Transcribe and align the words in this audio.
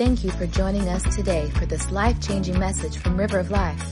Thank 0.00 0.24
you 0.24 0.30
for 0.30 0.46
joining 0.46 0.88
us 0.88 1.02
today 1.14 1.50
for 1.56 1.66
this 1.66 1.90
life-changing 1.90 2.58
message 2.58 2.96
from 2.96 3.18
River 3.18 3.38
of 3.38 3.50
Life. 3.50 3.84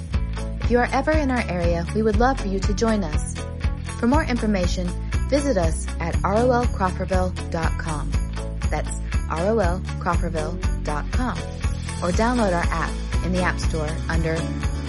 If 0.62 0.70
you 0.70 0.78
are 0.78 0.88
ever 0.90 1.10
in 1.10 1.30
our 1.30 1.46
area, 1.50 1.84
we 1.94 2.00
would 2.00 2.16
love 2.16 2.40
for 2.40 2.48
you 2.48 2.58
to 2.60 2.72
join 2.72 3.04
us. 3.04 3.34
For 4.00 4.06
more 4.06 4.24
information, 4.24 4.88
visit 5.28 5.58
us 5.58 5.86
at 6.00 6.14
rolcrawfordville.com. 6.14 8.12
That's 8.70 9.00
rolcrawfordville.com. 9.28 11.38
Or 12.02 12.10
download 12.12 12.54
our 12.54 12.64
app 12.72 12.94
in 13.26 13.34
the 13.34 13.42
App 13.42 13.60
Store 13.60 13.94
under 14.08 14.32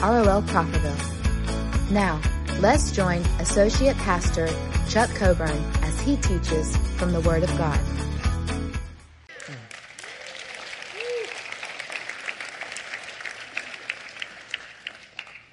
ROL 0.01 0.41
Crawfordville. 0.43 1.91
Now, 1.91 2.21
let's 2.61 2.93
join 2.93 3.23
Associate 3.41 3.97
Pastor 3.97 4.47
Chuck 4.87 5.09
Coburn 5.15 5.65
as 5.81 5.99
he 5.99 6.15
teaches 6.15 6.77
from 6.95 7.11
the 7.11 7.19
Word 7.19 7.43
of 7.43 7.49
God. 7.57 7.77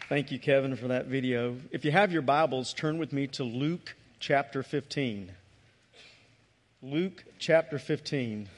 Thank 0.09 0.30
you, 0.30 0.38
Kevin, 0.38 0.77
for 0.77 0.87
that 0.87 1.06
video. 1.06 1.56
If 1.73 1.84
you 1.84 1.91
have 1.91 2.12
your 2.12 2.23
Bibles, 2.23 2.73
turn 2.73 2.98
with 2.98 3.12
me 3.12 3.27
to 3.27 3.42
Luke 3.42 3.96
chapter 4.20 4.62
15. 4.62 5.32
Luke 6.80 7.24
chapter 7.41 7.77
15. 7.77 8.48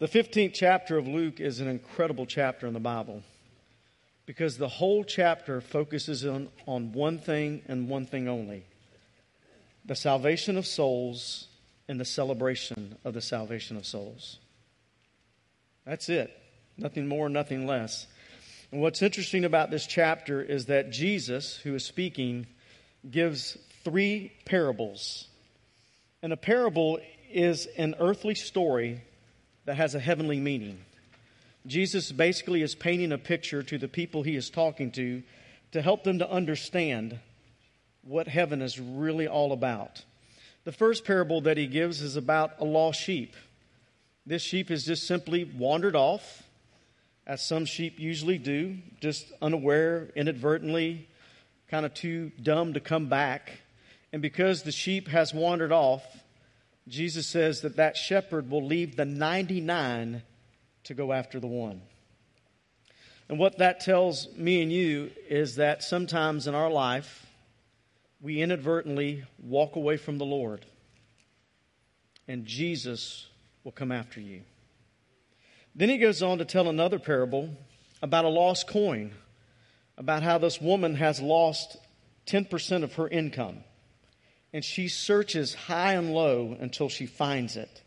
The 0.00 0.08
15th 0.08 0.54
chapter 0.54 0.98
of 0.98 1.06
Luke 1.06 1.38
is 1.38 1.60
an 1.60 1.68
incredible 1.68 2.26
chapter 2.26 2.66
in 2.66 2.72
the 2.72 2.80
Bible 2.80 3.22
because 4.26 4.58
the 4.58 4.66
whole 4.66 5.04
chapter 5.04 5.60
focuses 5.60 6.26
on, 6.26 6.48
on 6.66 6.90
one 6.92 7.20
thing 7.20 7.62
and 7.68 7.88
one 7.88 8.06
thing 8.06 8.26
only 8.26 8.64
the 9.84 9.94
salvation 9.94 10.56
of 10.58 10.66
souls 10.66 11.46
and 11.86 12.00
the 12.00 12.04
celebration 12.04 12.96
of 13.04 13.14
the 13.14 13.22
salvation 13.22 13.76
of 13.76 13.86
souls. 13.86 14.40
That's 15.86 16.08
it. 16.08 16.36
Nothing 16.76 17.06
more, 17.06 17.28
nothing 17.28 17.68
less. 17.68 18.08
And 18.70 18.82
what's 18.82 19.00
interesting 19.00 19.44
about 19.44 19.70
this 19.70 19.86
chapter 19.86 20.42
is 20.42 20.66
that 20.66 20.90
Jesus, 20.90 21.56
who 21.56 21.74
is 21.74 21.84
speaking, 21.84 22.46
gives 23.10 23.56
three 23.82 24.32
parables. 24.44 25.26
And 26.22 26.32
a 26.32 26.36
parable 26.36 26.98
is 27.30 27.66
an 27.78 27.94
earthly 27.98 28.34
story 28.34 29.00
that 29.64 29.76
has 29.76 29.94
a 29.94 30.00
heavenly 30.00 30.38
meaning. 30.38 30.78
Jesus 31.66 32.12
basically 32.12 32.62
is 32.62 32.74
painting 32.74 33.12
a 33.12 33.18
picture 33.18 33.62
to 33.62 33.78
the 33.78 33.88
people 33.88 34.22
he 34.22 34.36
is 34.36 34.50
talking 34.50 34.90
to 34.92 35.22
to 35.72 35.82
help 35.82 36.04
them 36.04 36.18
to 36.18 36.30
understand 36.30 37.18
what 38.02 38.28
heaven 38.28 38.62
is 38.62 38.78
really 38.78 39.28
all 39.28 39.52
about. 39.52 40.04
The 40.64 40.72
first 40.72 41.04
parable 41.04 41.42
that 41.42 41.56
he 41.56 41.66
gives 41.66 42.02
is 42.02 42.16
about 42.16 42.52
a 42.58 42.64
lost 42.64 43.00
sheep. 43.00 43.34
This 44.26 44.42
sheep 44.42 44.68
has 44.68 44.84
just 44.84 45.06
simply 45.06 45.44
wandered 45.44 45.96
off 45.96 46.42
as 47.28 47.46
some 47.46 47.66
sheep 47.66 48.00
usually 48.00 48.38
do, 48.38 48.78
just 49.00 49.30
unaware, 49.42 50.08
inadvertently, 50.16 51.06
kind 51.70 51.84
of 51.84 51.92
too 51.92 52.32
dumb 52.42 52.72
to 52.72 52.80
come 52.80 53.10
back. 53.10 53.60
And 54.14 54.22
because 54.22 54.62
the 54.62 54.72
sheep 54.72 55.08
has 55.08 55.34
wandered 55.34 55.70
off, 55.70 56.02
Jesus 56.88 57.26
says 57.26 57.60
that 57.60 57.76
that 57.76 57.98
shepherd 57.98 58.50
will 58.50 58.64
leave 58.64 58.96
the 58.96 59.04
99 59.04 60.22
to 60.84 60.94
go 60.94 61.12
after 61.12 61.38
the 61.38 61.46
one. 61.46 61.82
And 63.28 63.38
what 63.38 63.58
that 63.58 63.80
tells 63.80 64.34
me 64.34 64.62
and 64.62 64.72
you 64.72 65.10
is 65.28 65.56
that 65.56 65.82
sometimes 65.82 66.46
in 66.46 66.54
our 66.54 66.70
life, 66.70 67.26
we 68.22 68.40
inadvertently 68.40 69.24
walk 69.38 69.76
away 69.76 69.98
from 69.98 70.16
the 70.16 70.24
Lord, 70.24 70.64
and 72.26 72.46
Jesus 72.46 73.26
will 73.64 73.72
come 73.72 73.92
after 73.92 74.18
you. 74.18 74.40
Then 75.74 75.88
he 75.88 75.98
goes 75.98 76.22
on 76.22 76.38
to 76.38 76.44
tell 76.44 76.68
another 76.68 76.98
parable 76.98 77.50
about 78.02 78.24
a 78.24 78.28
lost 78.28 78.66
coin, 78.66 79.12
about 79.96 80.22
how 80.22 80.38
this 80.38 80.60
woman 80.60 80.94
has 80.96 81.20
lost 81.20 81.76
10% 82.26 82.82
of 82.82 82.94
her 82.94 83.08
income. 83.08 83.64
And 84.52 84.64
she 84.64 84.88
searches 84.88 85.54
high 85.54 85.94
and 85.94 86.12
low 86.14 86.56
until 86.58 86.88
she 86.88 87.06
finds 87.06 87.56
it. 87.56 87.82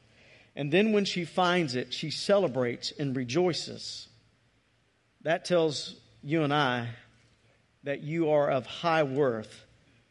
And 0.56 0.72
then 0.72 0.92
when 0.92 1.06
she 1.06 1.26
finds 1.26 1.76
it, 1.76 1.94
she 1.94 2.12
celebrates 2.12 2.92
and 2.98 3.16
rejoices. 3.16 4.08
That 5.22 5.46
tells 5.46 5.96
you 6.22 6.44
and 6.44 6.54
I 6.54 6.90
that 7.84 8.02
you 8.02 8.32
are 8.32 8.50
of 8.50 8.66
high 8.66 9.04
worth 9.04 9.66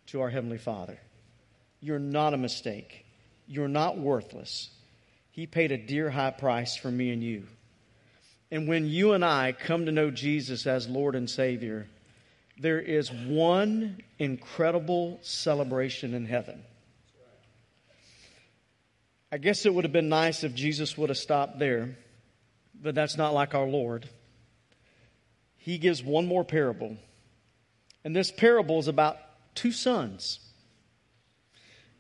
to 0.07 0.21
our 0.23 0.31
Heavenly 0.31 0.59
Father. 0.59 0.99
You're 1.81 1.99
not 1.99 2.35
a 2.35 2.39
mistake. 2.39 3.05
You're 3.47 3.69
not 3.69 3.99
worthless. 3.99 4.71
He 5.31 5.47
paid 5.47 5.73
a 5.73 5.79
dear 5.79 6.11
high 6.11 6.33
price 6.33 6.77
for 6.77 6.91
me 6.91 7.11
and 7.11 7.23
you. 7.23 7.47
And 8.51 8.67
when 8.67 8.87
you 8.87 9.13
and 9.13 9.25
I 9.25 9.53
come 9.53 9.87
to 9.87 9.93
know 9.93 10.11
Jesus 10.11 10.67
as 10.67 10.89
Lord 10.89 11.15
and 11.15 11.31
Savior, 11.31 11.87
there 12.59 12.81
is 12.81 13.11
one 13.13 14.03
incredible 14.19 15.19
celebration 15.23 16.15
in 16.15 16.27
heaven. 16.27 16.63
I 19.33 19.39
guess 19.39 19.65
it 19.65 19.73
would 19.73 19.85
have 19.85 19.93
been 19.93 20.09
nice 20.09 20.43
if 20.43 20.55
Jesus 20.55 20.99
would 20.99 21.09
have 21.09 21.19
stopped 21.19 21.61
there, 21.61 21.97
but 22.75 22.97
that's 22.97 23.17
not 23.17 23.33
like 23.33 23.55
our 23.55 23.67
Lord. 23.67 24.09
He 25.57 25.79
gives 25.79 26.03
one 26.03 26.27
more 26.27 26.45
parable. 26.45 26.97
And 28.05 28.17
this 28.17 28.33
parable 28.33 28.81
is 28.81 28.89
about 28.89 29.19
two 29.55 29.71
sons. 29.71 30.41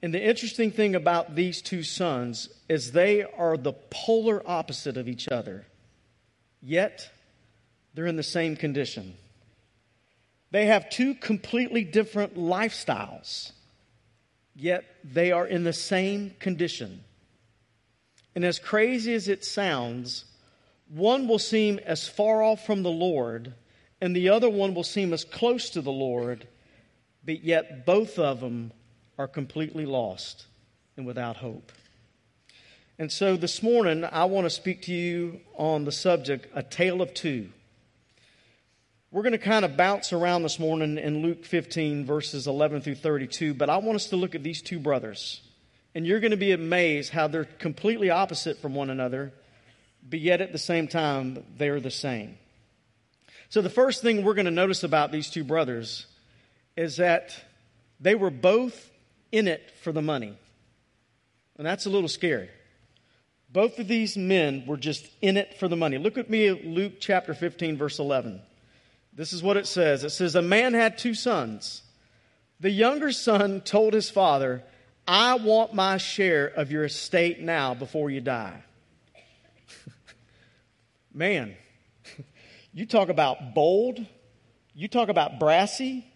And 0.02 0.12
the 0.12 0.22
interesting 0.22 0.72
thing 0.72 0.96
about 0.96 1.36
these 1.36 1.62
two 1.62 1.84
sons 1.84 2.48
is 2.68 2.90
they 2.90 3.22
are 3.22 3.56
the 3.56 3.74
polar 3.90 4.42
opposite 4.44 4.96
of 4.96 5.06
each 5.08 5.28
other 5.28 5.66
yet 6.62 7.08
they're 7.94 8.06
in 8.06 8.16
the 8.16 8.22
same 8.22 8.56
condition. 8.56 9.14
They 10.50 10.66
have 10.66 10.90
two 10.90 11.14
completely 11.14 11.84
different 11.84 12.36
lifestyles, 12.36 13.52
yet 14.54 14.84
they 15.04 15.32
are 15.32 15.46
in 15.46 15.64
the 15.64 15.72
same 15.72 16.34
condition. 16.38 17.04
And 18.34 18.44
as 18.44 18.58
crazy 18.58 19.14
as 19.14 19.28
it 19.28 19.44
sounds, 19.44 20.24
one 20.88 21.28
will 21.28 21.38
seem 21.38 21.78
as 21.80 22.08
far 22.08 22.42
off 22.42 22.66
from 22.66 22.82
the 22.82 22.90
Lord, 22.90 23.54
and 24.00 24.14
the 24.14 24.30
other 24.30 24.50
one 24.50 24.74
will 24.74 24.84
seem 24.84 25.12
as 25.12 25.24
close 25.24 25.70
to 25.70 25.82
the 25.82 25.92
Lord, 25.92 26.48
but 27.24 27.44
yet 27.44 27.86
both 27.86 28.18
of 28.18 28.40
them 28.40 28.72
are 29.18 29.28
completely 29.28 29.86
lost 29.86 30.46
and 30.96 31.06
without 31.06 31.36
hope. 31.36 31.70
And 33.00 33.10
so 33.10 33.38
this 33.38 33.62
morning, 33.62 34.04
I 34.04 34.26
want 34.26 34.44
to 34.44 34.50
speak 34.50 34.82
to 34.82 34.92
you 34.92 35.40
on 35.54 35.86
the 35.86 35.90
subject, 35.90 36.48
a 36.54 36.62
tale 36.62 37.00
of 37.00 37.14
two. 37.14 37.48
We're 39.10 39.22
going 39.22 39.32
to 39.32 39.38
kind 39.38 39.64
of 39.64 39.74
bounce 39.74 40.12
around 40.12 40.42
this 40.42 40.58
morning 40.58 40.98
in 40.98 41.22
Luke 41.22 41.46
15, 41.46 42.04
verses 42.04 42.46
11 42.46 42.82
through 42.82 42.96
32, 42.96 43.54
but 43.54 43.70
I 43.70 43.78
want 43.78 43.96
us 43.96 44.08
to 44.08 44.16
look 44.16 44.34
at 44.34 44.42
these 44.42 44.60
two 44.60 44.78
brothers. 44.78 45.40
And 45.94 46.06
you're 46.06 46.20
going 46.20 46.32
to 46.32 46.36
be 46.36 46.52
amazed 46.52 47.10
how 47.10 47.26
they're 47.26 47.46
completely 47.46 48.10
opposite 48.10 48.58
from 48.58 48.74
one 48.74 48.90
another, 48.90 49.32
but 50.06 50.20
yet 50.20 50.42
at 50.42 50.52
the 50.52 50.58
same 50.58 50.86
time, 50.86 51.42
they're 51.56 51.80
the 51.80 51.90
same. 51.90 52.36
So 53.48 53.62
the 53.62 53.70
first 53.70 54.02
thing 54.02 54.24
we're 54.24 54.34
going 54.34 54.44
to 54.44 54.50
notice 54.50 54.84
about 54.84 55.10
these 55.10 55.30
two 55.30 55.42
brothers 55.42 56.04
is 56.76 56.98
that 56.98 57.34
they 57.98 58.14
were 58.14 58.28
both 58.28 58.90
in 59.32 59.48
it 59.48 59.70
for 59.80 59.90
the 59.90 60.02
money. 60.02 60.36
And 61.56 61.66
that's 61.66 61.86
a 61.86 61.90
little 61.90 62.06
scary. 62.06 62.50
Both 63.52 63.78
of 63.80 63.88
these 63.88 64.16
men 64.16 64.64
were 64.66 64.76
just 64.76 65.08
in 65.20 65.36
it 65.36 65.58
for 65.58 65.66
the 65.66 65.76
money. 65.76 65.98
Look 65.98 66.18
at 66.18 66.30
me 66.30 66.50
Luke 66.50 66.94
chapter 67.00 67.34
15, 67.34 67.76
verse 67.76 67.98
11. 67.98 68.40
This 69.12 69.32
is 69.32 69.42
what 69.42 69.56
it 69.56 69.66
says 69.66 70.04
it 70.04 70.10
says, 70.10 70.34
A 70.34 70.42
man 70.42 70.72
had 70.72 70.98
two 70.98 71.14
sons. 71.14 71.82
The 72.60 72.70
younger 72.70 73.10
son 73.10 73.62
told 73.62 73.94
his 73.94 74.10
father, 74.10 74.62
I 75.08 75.34
want 75.34 75.74
my 75.74 75.96
share 75.96 76.46
of 76.46 76.70
your 76.70 76.84
estate 76.84 77.40
now 77.40 77.74
before 77.74 78.10
you 78.10 78.20
die. 78.20 78.62
man, 81.14 81.56
you 82.72 82.86
talk 82.86 83.08
about 83.08 83.54
bold, 83.54 83.98
you 84.74 84.86
talk 84.86 85.08
about 85.08 85.40
brassy. 85.40 86.06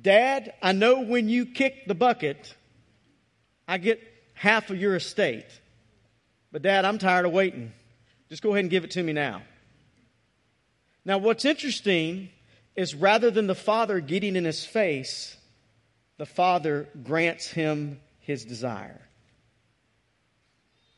Dad, 0.00 0.54
I 0.62 0.72
know 0.72 1.02
when 1.02 1.28
you 1.28 1.46
kick 1.46 1.86
the 1.86 1.94
bucket, 1.94 2.54
I 3.68 3.78
get 3.78 4.00
half 4.34 4.70
of 4.70 4.80
your 4.80 4.96
estate. 4.96 5.46
But, 6.50 6.62
Dad, 6.62 6.84
I'm 6.84 6.98
tired 6.98 7.26
of 7.26 7.32
waiting. 7.32 7.72
Just 8.28 8.42
go 8.42 8.50
ahead 8.50 8.64
and 8.64 8.70
give 8.70 8.84
it 8.84 8.90
to 8.92 9.02
me 9.02 9.12
now. 9.12 9.42
Now, 11.04 11.18
what's 11.18 11.44
interesting 11.44 12.30
is 12.76 12.94
rather 12.94 13.30
than 13.30 13.46
the 13.46 13.54
father 13.54 14.00
getting 14.00 14.36
in 14.36 14.44
his 14.44 14.64
face, 14.64 15.36
the 16.16 16.26
father 16.26 16.88
grants 17.02 17.50
him 17.50 18.00
his 18.20 18.44
desire. 18.44 19.00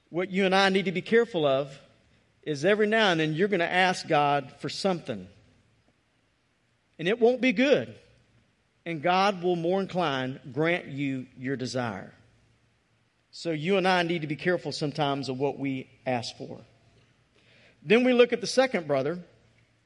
What 0.08 0.30
you 0.30 0.44
and 0.44 0.54
I 0.54 0.68
need 0.68 0.86
to 0.86 0.92
be 0.92 1.02
careful 1.02 1.46
of 1.46 1.78
is 2.42 2.64
every 2.64 2.86
now 2.86 3.10
and 3.10 3.20
then 3.20 3.34
you're 3.34 3.48
going 3.48 3.60
to 3.60 3.72
ask 3.72 4.06
God 4.08 4.52
for 4.58 4.68
something. 4.68 5.28
And 6.98 7.08
it 7.08 7.20
won't 7.20 7.40
be 7.40 7.52
good. 7.52 7.94
And 8.84 9.02
God 9.02 9.42
will 9.42 9.56
more 9.56 9.80
inclined 9.80 10.40
grant 10.52 10.86
you 10.86 11.26
your 11.38 11.56
desire. 11.56 12.12
So 13.30 13.50
you 13.52 13.76
and 13.76 13.86
I 13.86 14.02
need 14.02 14.22
to 14.22 14.26
be 14.26 14.36
careful 14.36 14.72
sometimes 14.72 15.28
of 15.28 15.38
what 15.38 15.58
we 15.58 15.88
ask 16.04 16.36
for. 16.36 16.60
Then 17.82 18.04
we 18.04 18.12
look 18.12 18.32
at 18.32 18.40
the 18.40 18.46
second 18.46 18.86
brother, 18.86 19.20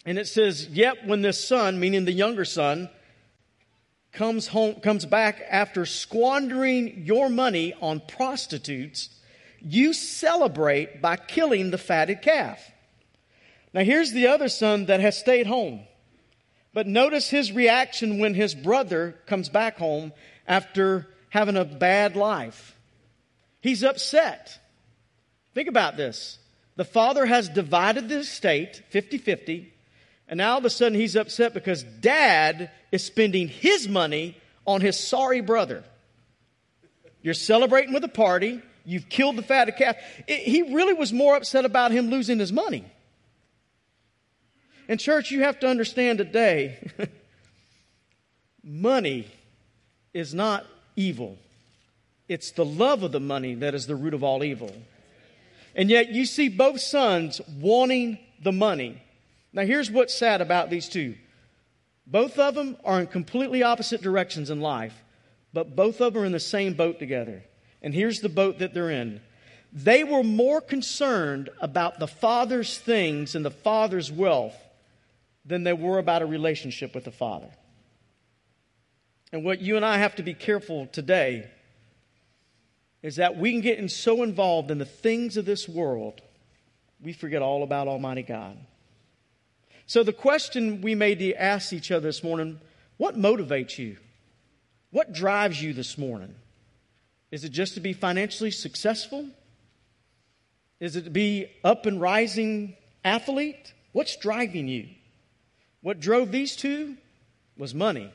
and 0.06 0.18
it 0.18 0.26
says, 0.26 0.68
Yet 0.68 1.06
when 1.06 1.22
this 1.22 1.46
son, 1.46 1.78
meaning 1.78 2.04
the 2.04 2.12
younger 2.12 2.44
son, 2.44 2.88
comes 4.12 4.46
home, 4.46 4.76
comes 4.76 5.04
back 5.04 5.42
after 5.48 5.84
squandering 5.84 7.04
your 7.04 7.28
money 7.28 7.74
on 7.80 8.00
prostitutes, 8.00 9.10
you 9.60 9.92
celebrate 9.92 11.02
by 11.02 11.16
killing 11.16 11.70
the 11.70 11.78
fatted 11.78 12.22
calf. 12.22 12.70
Now 13.72 13.82
here's 13.82 14.12
the 14.12 14.28
other 14.28 14.48
son 14.48 14.86
that 14.86 15.00
has 15.00 15.18
stayed 15.18 15.46
home. 15.46 15.80
But 16.72 16.86
notice 16.86 17.30
his 17.30 17.52
reaction 17.52 18.18
when 18.18 18.34
his 18.34 18.54
brother 18.54 19.16
comes 19.26 19.48
back 19.48 19.78
home 19.78 20.12
after 20.46 21.06
having 21.30 21.56
a 21.56 21.64
bad 21.64 22.16
life. 22.16 22.73
He's 23.64 23.82
upset. 23.82 24.58
Think 25.54 25.70
about 25.70 25.96
this. 25.96 26.38
The 26.76 26.84
father 26.84 27.24
has 27.24 27.48
divided 27.48 28.10
the 28.10 28.18
estate 28.18 28.82
50 28.90 29.16
50, 29.16 29.72
and 30.28 30.36
now 30.36 30.52
all 30.52 30.58
of 30.58 30.66
a 30.66 30.70
sudden 30.70 31.00
he's 31.00 31.16
upset 31.16 31.54
because 31.54 31.82
dad 31.82 32.70
is 32.92 33.02
spending 33.02 33.48
his 33.48 33.88
money 33.88 34.36
on 34.66 34.82
his 34.82 35.00
sorry 35.00 35.40
brother. 35.40 35.82
You're 37.22 37.32
celebrating 37.32 37.94
with 37.94 38.04
a 38.04 38.08
party, 38.08 38.60
you've 38.84 39.08
killed 39.08 39.36
the 39.36 39.42
fatted 39.42 39.76
calf. 39.76 39.96
It, 40.26 40.40
he 40.40 40.74
really 40.74 40.92
was 40.92 41.10
more 41.10 41.34
upset 41.34 41.64
about 41.64 41.90
him 41.90 42.10
losing 42.10 42.38
his 42.38 42.52
money. 42.52 42.84
And, 44.88 45.00
church, 45.00 45.30
you 45.30 45.40
have 45.40 45.58
to 45.60 45.68
understand 45.68 46.18
today 46.18 46.86
money 48.62 49.26
is 50.12 50.34
not 50.34 50.66
evil. 50.96 51.38
It's 52.28 52.52
the 52.52 52.64
love 52.64 53.02
of 53.02 53.12
the 53.12 53.20
money 53.20 53.54
that 53.56 53.74
is 53.74 53.86
the 53.86 53.96
root 53.96 54.14
of 54.14 54.24
all 54.24 54.42
evil. 54.42 54.74
And 55.74 55.90
yet 55.90 56.10
you 56.10 56.24
see 56.24 56.48
both 56.48 56.80
sons 56.80 57.40
wanting 57.58 58.18
the 58.42 58.52
money. 58.52 59.02
Now 59.52 59.62
here's 59.62 59.90
what's 59.90 60.14
sad 60.14 60.40
about 60.40 60.70
these 60.70 60.88
two. 60.88 61.16
Both 62.06 62.38
of 62.38 62.54
them 62.54 62.76
are 62.84 63.00
in 63.00 63.06
completely 63.06 63.62
opposite 63.62 64.02
directions 64.02 64.50
in 64.50 64.60
life, 64.60 64.94
but 65.52 65.74
both 65.74 66.00
of 66.00 66.14
them 66.14 66.22
are 66.22 66.26
in 66.26 66.32
the 66.32 66.40
same 66.40 66.74
boat 66.74 66.98
together. 66.98 67.42
And 67.82 67.94
here's 67.94 68.20
the 68.20 68.28
boat 68.28 68.58
that 68.58 68.74
they're 68.74 68.90
in. 68.90 69.20
They 69.72 70.04
were 70.04 70.22
more 70.22 70.60
concerned 70.60 71.50
about 71.60 71.98
the 71.98 72.06
father's 72.06 72.78
things 72.78 73.34
and 73.34 73.44
the 73.44 73.50
father's 73.50 74.12
wealth 74.12 74.56
than 75.44 75.64
they 75.64 75.72
were 75.72 75.98
about 75.98 76.22
a 76.22 76.26
relationship 76.26 76.94
with 76.94 77.04
the 77.04 77.10
father. 77.10 77.50
And 79.32 79.44
what 79.44 79.60
you 79.60 79.76
and 79.76 79.84
I 79.84 79.98
have 79.98 80.16
to 80.16 80.22
be 80.22 80.32
careful 80.32 80.86
today 80.86 81.50
is 83.04 83.16
that 83.16 83.36
we 83.36 83.52
can 83.52 83.60
get 83.60 83.78
in 83.78 83.90
so 83.90 84.22
involved 84.22 84.70
in 84.70 84.78
the 84.78 84.86
things 84.86 85.36
of 85.36 85.44
this 85.44 85.68
world, 85.68 86.22
we 87.02 87.12
forget 87.12 87.42
all 87.42 87.62
about 87.62 87.86
Almighty 87.86 88.22
God. 88.22 88.56
So, 89.86 90.02
the 90.02 90.14
question 90.14 90.80
we 90.80 90.94
may 90.94 91.34
ask 91.34 91.74
each 91.74 91.90
other 91.90 92.08
this 92.08 92.24
morning 92.24 92.58
what 92.96 93.14
motivates 93.14 93.76
you? 93.76 93.98
What 94.90 95.12
drives 95.12 95.62
you 95.62 95.74
this 95.74 95.98
morning? 95.98 96.34
Is 97.30 97.44
it 97.44 97.50
just 97.50 97.74
to 97.74 97.80
be 97.80 97.92
financially 97.92 98.50
successful? 98.50 99.28
Is 100.80 100.96
it 100.96 101.02
to 101.02 101.10
be 101.10 101.48
up 101.62 101.84
and 101.84 102.00
rising 102.00 102.74
athlete? 103.04 103.74
What's 103.92 104.16
driving 104.16 104.66
you? 104.66 104.88
What 105.82 106.00
drove 106.00 106.32
these 106.32 106.56
two 106.56 106.96
was 107.58 107.74
money. 107.74 108.10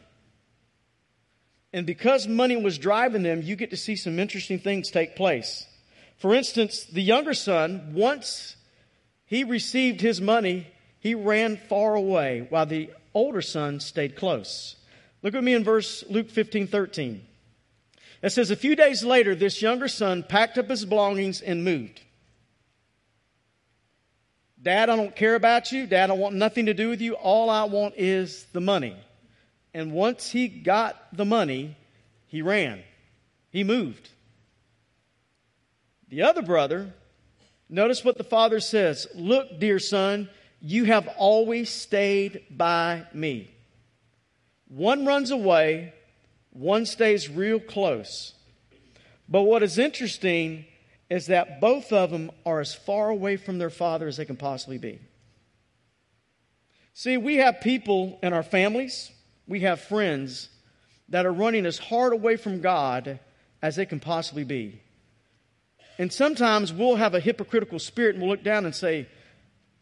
And 1.71 1.85
because 1.85 2.27
money 2.27 2.57
was 2.57 2.77
driving 2.77 3.23
them, 3.23 3.41
you 3.41 3.55
get 3.55 3.69
to 3.69 3.77
see 3.77 3.95
some 3.95 4.19
interesting 4.19 4.59
things 4.59 4.89
take 4.89 5.15
place. 5.15 5.67
For 6.17 6.33
instance, 6.33 6.83
the 6.85 7.01
younger 7.01 7.33
son, 7.33 7.93
once 7.93 8.55
he 9.25 9.43
received 9.43 10.01
his 10.01 10.19
money, 10.19 10.67
he 10.99 11.15
ran 11.15 11.57
far 11.57 11.95
away 11.95 12.47
while 12.49 12.65
the 12.65 12.89
older 13.13 13.41
son 13.41 13.79
stayed 13.79 14.15
close. 14.15 14.75
Look 15.21 15.35
at 15.35 15.43
me 15.43 15.53
in 15.53 15.63
verse 15.63 16.03
Luke 16.09 16.29
15 16.29 16.67
13. 16.67 17.25
It 18.21 18.31
says, 18.31 18.51
A 18.51 18.55
few 18.55 18.75
days 18.75 19.03
later, 19.03 19.35
this 19.35 19.61
younger 19.61 19.87
son 19.87 20.23
packed 20.23 20.57
up 20.57 20.69
his 20.69 20.85
belongings 20.85 21.41
and 21.41 21.63
moved. 21.63 22.01
Dad, 24.61 24.89
I 24.89 24.97
don't 24.97 25.15
care 25.15 25.35
about 25.35 25.71
you. 25.71 25.87
Dad, 25.87 26.09
I 26.09 26.13
want 26.13 26.35
nothing 26.35 26.65
to 26.65 26.73
do 26.73 26.89
with 26.89 26.99
you. 26.99 27.13
All 27.13 27.49
I 27.49 27.63
want 27.63 27.93
is 27.97 28.45
the 28.51 28.59
money. 28.59 28.97
And 29.73 29.91
once 29.91 30.31
he 30.31 30.47
got 30.47 30.95
the 31.15 31.25
money, 31.25 31.77
he 32.27 32.41
ran. 32.41 32.83
He 33.51 33.63
moved. 33.63 34.09
The 36.09 36.23
other 36.23 36.41
brother, 36.41 36.93
notice 37.69 38.03
what 38.03 38.17
the 38.17 38.23
father 38.23 38.59
says 38.59 39.07
Look, 39.15 39.59
dear 39.59 39.79
son, 39.79 40.29
you 40.61 40.85
have 40.85 41.07
always 41.17 41.69
stayed 41.69 42.43
by 42.49 43.05
me. 43.13 43.51
One 44.67 45.05
runs 45.05 45.31
away, 45.31 45.93
one 46.51 46.85
stays 46.85 47.29
real 47.29 47.59
close. 47.59 48.33
But 49.27 49.43
what 49.43 49.63
is 49.63 49.77
interesting 49.77 50.65
is 51.09 51.27
that 51.27 51.61
both 51.61 51.91
of 51.91 52.11
them 52.11 52.31
are 52.45 52.59
as 52.59 52.73
far 52.73 53.09
away 53.09 53.37
from 53.37 53.57
their 53.57 53.69
father 53.69 54.07
as 54.07 54.17
they 54.17 54.25
can 54.25 54.37
possibly 54.37 54.77
be. 54.77 54.99
See, 56.93 57.17
we 57.17 57.37
have 57.37 57.61
people 57.61 58.19
in 58.21 58.33
our 58.33 58.43
families, 58.43 59.11
we 59.49 59.61
have 59.61 59.81
friends 59.81 60.47
that 61.09 61.25
are 61.25 61.33
running 61.33 61.65
as 61.65 61.79
hard 61.79 62.13
away 62.13 62.37
from 62.37 62.61
God 62.61 63.19
as 63.61 63.75
they 63.75 63.85
can 63.85 63.99
possibly 63.99 64.43
be. 64.43 64.79
And 65.97 66.13
sometimes 66.13 66.71
we'll 66.71 66.95
have 66.95 67.15
a 67.15 67.19
hypocritical 67.19 67.79
spirit 67.79 68.15
and 68.15 68.21
we'll 68.21 68.31
look 68.31 68.43
down 68.43 68.63
and 68.63 68.73
say, 68.73 69.07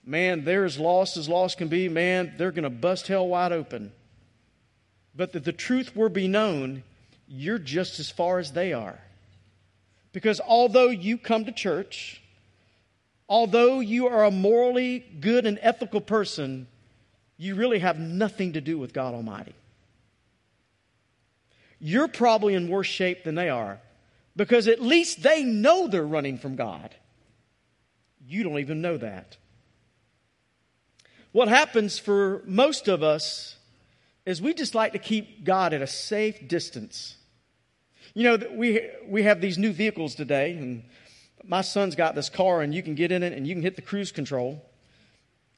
Man, 0.05 0.45
they're 0.45 0.63
as 0.63 0.79
lost 0.79 1.17
as 1.17 1.27
lost 1.27 1.57
can 1.57 1.67
be. 1.67 1.89
Man, 1.89 2.33
they're 2.37 2.51
going 2.51 2.63
to 2.63 2.69
bust 2.69 3.09
hell 3.09 3.27
wide 3.27 3.51
open. 3.51 3.91
But 5.13 5.33
that 5.33 5.43
the 5.43 5.51
truth 5.51 5.93
will 5.97 6.07
be 6.07 6.29
known, 6.29 6.83
you're 7.27 7.59
just 7.59 7.99
as 7.99 8.09
far 8.09 8.39
as 8.39 8.53
they 8.53 8.71
are. 8.71 8.97
Because 10.13 10.39
although 10.39 10.87
you 10.87 11.17
come 11.17 11.43
to 11.43 11.51
church, 11.51 12.21
although 13.27 13.81
you 13.81 14.07
are 14.07 14.23
a 14.23 14.31
morally 14.31 14.99
good 15.19 15.45
and 15.45 15.59
ethical 15.61 15.99
person, 15.99 16.67
you 17.37 17.55
really 17.55 17.79
have 17.79 17.99
nothing 17.99 18.53
to 18.53 18.61
do 18.61 18.77
with 18.77 18.93
God 18.93 19.13
Almighty. 19.13 19.53
You're 21.79 22.07
probably 22.07 22.55
in 22.55 22.67
worse 22.67 22.87
shape 22.87 23.23
than 23.23 23.35
they 23.35 23.49
are 23.49 23.79
because 24.35 24.67
at 24.67 24.81
least 24.81 25.21
they 25.21 25.43
know 25.43 25.87
they're 25.87 26.05
running 26.05 26.39
from 26.39 26.55
God. 26.55 26.95
You 28.27 28.43
don't 28.43 28.59
even 28.59 28.81
know 28.81 28.97
that. 28.97 29.37
What 31.31 31.47
happens 31.47 31.99
for 31.99 32.41
most 32.45 32.87
of 32.87 33.03
us 33.03 33.57
is 34.25 34.41
we 34.41 34.53
just 34.55 34.73
like 34.73 34.93
to 34.93 34.99
keep 34.99 35.43
God 35.43 35.73
at 35.73 35.81
a 35.81 35.87
safe 35.87 36.47
distance. 36.47 37.15
You 38.15 38.23
know, 38.23 38.47
we, 38.53 38.89
we 39.07 39.23
have 39.23 39.39
these 39.39 39.59
new 39.59 39.71
vehicles 39.71 40.15
today, 40.15 40.53
and 40.53 40.83
my 41.43 41.61
son's 41.61 41.95
got 41.95 42.15
this 42.15 42.29
car, 42.29 42.61
and 42.61 42.73
you 42.73 42.81
can 42.81 42.95
get 42.95 43.11
in 43.11 43.21
it 43.21 43.33
and 43.33 43.45
you 43.45 43.53
can 43.53 43.61
hit 43.61 43.75
the 43.75 43.81
cruise 43.83 44.11
control 44.11 44.66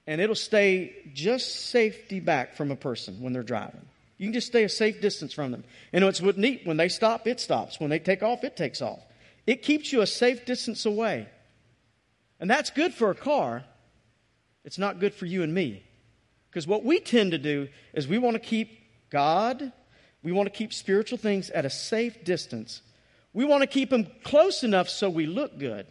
and 0.10 0.20
it'll 0.20 0.34
stay 0.34 0.92
just 1.14 1.68
safety 1.68 2.20
back 2.20 2.56
from 2.56 2.72
a 2.72 2.76
person 2.76 3.22
when 3.22 3.32
they're 3.32 3.44
driving. 3.44 3.86
You 4.18 4.26
can 4.26 4.34
just 4.34 4.48
stay 4.48 4.64
a 4.64 4.70
safe 4.70 5.02
distance 5.02 5.34
from 5.34 5.52
them. 5.52 5.64
And 5.94 6.04
it's 6.04 6.20
what 6.20 6.36
neat. 6.36 6.62
When 6.66 6.78
they 6.78 6.90
stop, 6.90 7.28
it 7.28 7.40
stops. 7.40 7.80
When 7.80 7.92
they 7.92 8.00
take 8.00 8.24
off, 8.24 8.44
it 8.44 8.58
takes 8.58 8.82
off. 8.82 8.98
It 9.46 9.62
keeps 9.62 9.94
you 9.94 10.02
a 10.02 10.08
safe 10.08 10.46
distance 10.46 10.88
away. 10.88 11.28
And 12.40 12.50
that's 12.50 12.72
good 12.72 12.92
for 12.92 13.12
a 13.12 13.16
car. 13.16 13.64
It's 14.66 14.80
not 14.80 15.00
good 15.00 15.14
for 15.14 15.28
you 15.28 15.44
and 15.44 15.54
me. 15.54 15.84
Because 16.50 16.66
what 16.66 16.84
we 16.84 17.00
tend 17.00 17.34
to 17.34 17.38
do 17.38 17.68
is 17.94 18.08
we 18.08 18.18
want 18.18 18.34
to 18.34 18.40
keep 18.40 18.80
God, 19.12 19.72
we 20.24 20.32
want 20.32 20.52
to 20.52 20.58
keep 20.58 20.74
spiritual 20.74 21.20
things 21.20 21.52
at 21.52 21.66
a 21.66 21.70
safe 21.70 22.24
distance. 22.24 22.82
We 23.32 23.46
want 23.46 23.62
to 23.62 23.68
keep 23.68 23.92
them 23.92 24.08
close 24.24 24.64
enough 24.64 24.90
so 24.90 25.08
we 25.08 25.28
look 25.28 25.60
good 25.60 25.86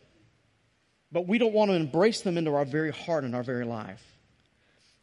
but 1.11 1.27
we 1.27 1.39
don't 1.39 1.53
want 1.53 1.71
to 1.71 1.75
embrace 1.75 2.21
them 2.21 2.37
into 2.37 2.55
our 2.55 2.65
very 2.65 2.93
heart 2.93 3.25
and 3.25 3.35
our 3.35 3.43
very 3.43 3.65
life. 3.65 4.03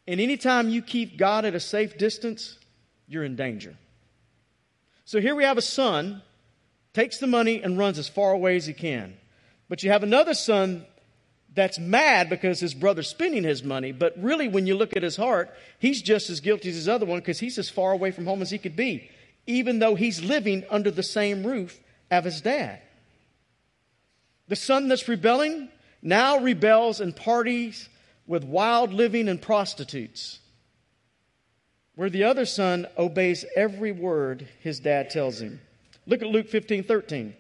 And 0.08 0.22
anytime 0.22 0.70
you 0.70 0.82
keep 0.82 1.18
God 1.18 1.46
at 1.46 1.56
a 1.56 1.60
safe 1.60 1.98
distance, 1.98 2.60
you're 3.08 3.24
in 3.24 3.36
danger. 3.36 3.76
So 5.06 5.20
here 5.20 5.36
we 5.36 5.44
have 5.44 5.58
a 5.58 5.64
son, 5.64 6.22
takes 6.94 7.18
the 7.18 7.28
money 7.28 7.62
and 7.62 7.78
runs 7.78 7.98
as 7.98 8.08
far 8.08 8.32
away 8.32 8.56
as 8.56 8.66
he 8.66 8.74
can. 8.74 9.16
But 9.68 9.84
you 9.84 9.92
have 9.92 10.04
another 10.04 10.34
son 10.34 10.86
that's 11.56 11.80
mad 11.80 12.30
because 12.30 12.60
his 12.60 12.74
brother's 12.74 13.08
spending 13.08 13.44
his 13.44 13.64
money, 13.64 13.92
but 13.92 14.14
really, 14.18 14.48
when 14.48 14.68
you 14.68 14.76
look 14.76 14.96
at 14.96 15.04
his 15.04 15.16
heart, 15.16 15.50
he's 15.80 16.02
just 16.02 16.30
as 16.30 16.42
guilty 16.42 16.70
as 16.70 16.76
his 16.76 16.90
other 16.90 17.06
one 17.06 17.20
because 17.20 17.40
he's 17.40 17.58
as 17.58 17.70
far 17.70 17.94
away 17.94 18.12
from 18.12 18.26
home 18.26 18.42
as 18.42 18.52
he 18.52 18.58
could 18.58 18.76
be, 18.76 19.10
even 19.48 19.80
though 19.80 19.96
he's 19.96 20.22
living 20.22 20.66
under 20.70 20.92
the 20.92 21.04
same 21.04 21.48
roof 21.48 21.80
as 22.12 22.26
his 22.26 22.42
dad. 22.42 22.82
The 24.48 24.56
son 24.56 24.90
that's 24.90 25.08
rebelling, 25.08 25.70
now 26.06 26.40
rebels 26.40 27.02
and 27.02 27.14
parties 27.14 27.90
with 28.26 28.44
wild 28.44 28.94
living 28.94 29.28
and 29.28 29.42
prostitutes. 29.42 30.40
Where 31.96 32.10
the 32.10 32.24
other 32.24 32.46
son 32.46 32.88
obeys 32.98 33.44
every 33.56 33.92
word 33.92 34.48
his 34.62 34.80
dad 34.80 35.10
tells 35.10 35.42
him. 35.42 35.60
Look 36.06 36.22
at 36.22 36.28
Luke 36.28 36.48
15 36.48 36.84
13. 36.84 37.34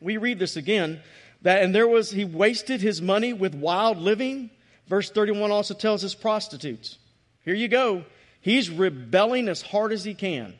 We 0.00 0.18
read 0.18 0.38
this 0.38 0.56
again 0.56 1.00
that, 1.42 1.62
and 1.62 1.74
there 1.74 1.88
was, 1.88 2.10
he 2.10 2.24
wasted 2.24 2.80
his 2.80 3.02
money 3.02 3.32
with 3.32 3.54
wild 3.54 3.98
living, 3.98 4.50
Verse 4.86 5.10
31 5.10 5.50
also 5.50 5.74
tells 5.74 6.04
us 6.04 6.14
prostitutes. 6.14 6.98
Here 7.44 7.54
you 7.54 7.68
go. 7.68 8.04
He's 8.40 8.70
rebelling 8.70 9.48
as 9.48 9.62
hard 9.62 9.92
as 9.92 10.04
he 10.04 10.14
can. 10.14 10.54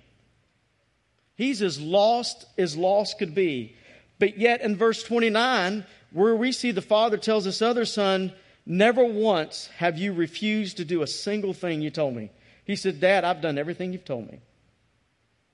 He's 1.37 1.61
as 1.61 1.81
lost 1.81 2.47
as 2.57 2.77
lost 2.77 3.19
could 3.19 3.35
be. 3.35 3.77
But 4.19 4.39
yet 4.39 4.63
in 4.63 4.77
verse 4.77 5.03
29, 5.03 5.85
where 6.15 6.35
we 6.35 6.53
see 6.53 6.71
the 6.71 6.81
father 6.81 7.19
tells 7.19 7.45
this 7.45 7.61
other 7.61 7.85
son, 7.85 8.33
Never 8.67 9.05
once 9.05 9.67
have 9.77 9.99
you 9.99 10.15
refused 10.15 10.79
to 10.79 10.87
do 10.87 11.03
a 11.03 11.07
single 11.07 11.53
thing 11.53 11.83
you 11.83 11.91
told 11.91 12.17
me. 12.17 12.31
He 12.65 12.77
said, 12.77 12.99
Dad, 12.99 13.23
I've 13.23 13.43
done 13.43 13.59
everything 13.59 13.93
you've 13.93 14.07
told 14.07 14.31
me. 14.31 14.39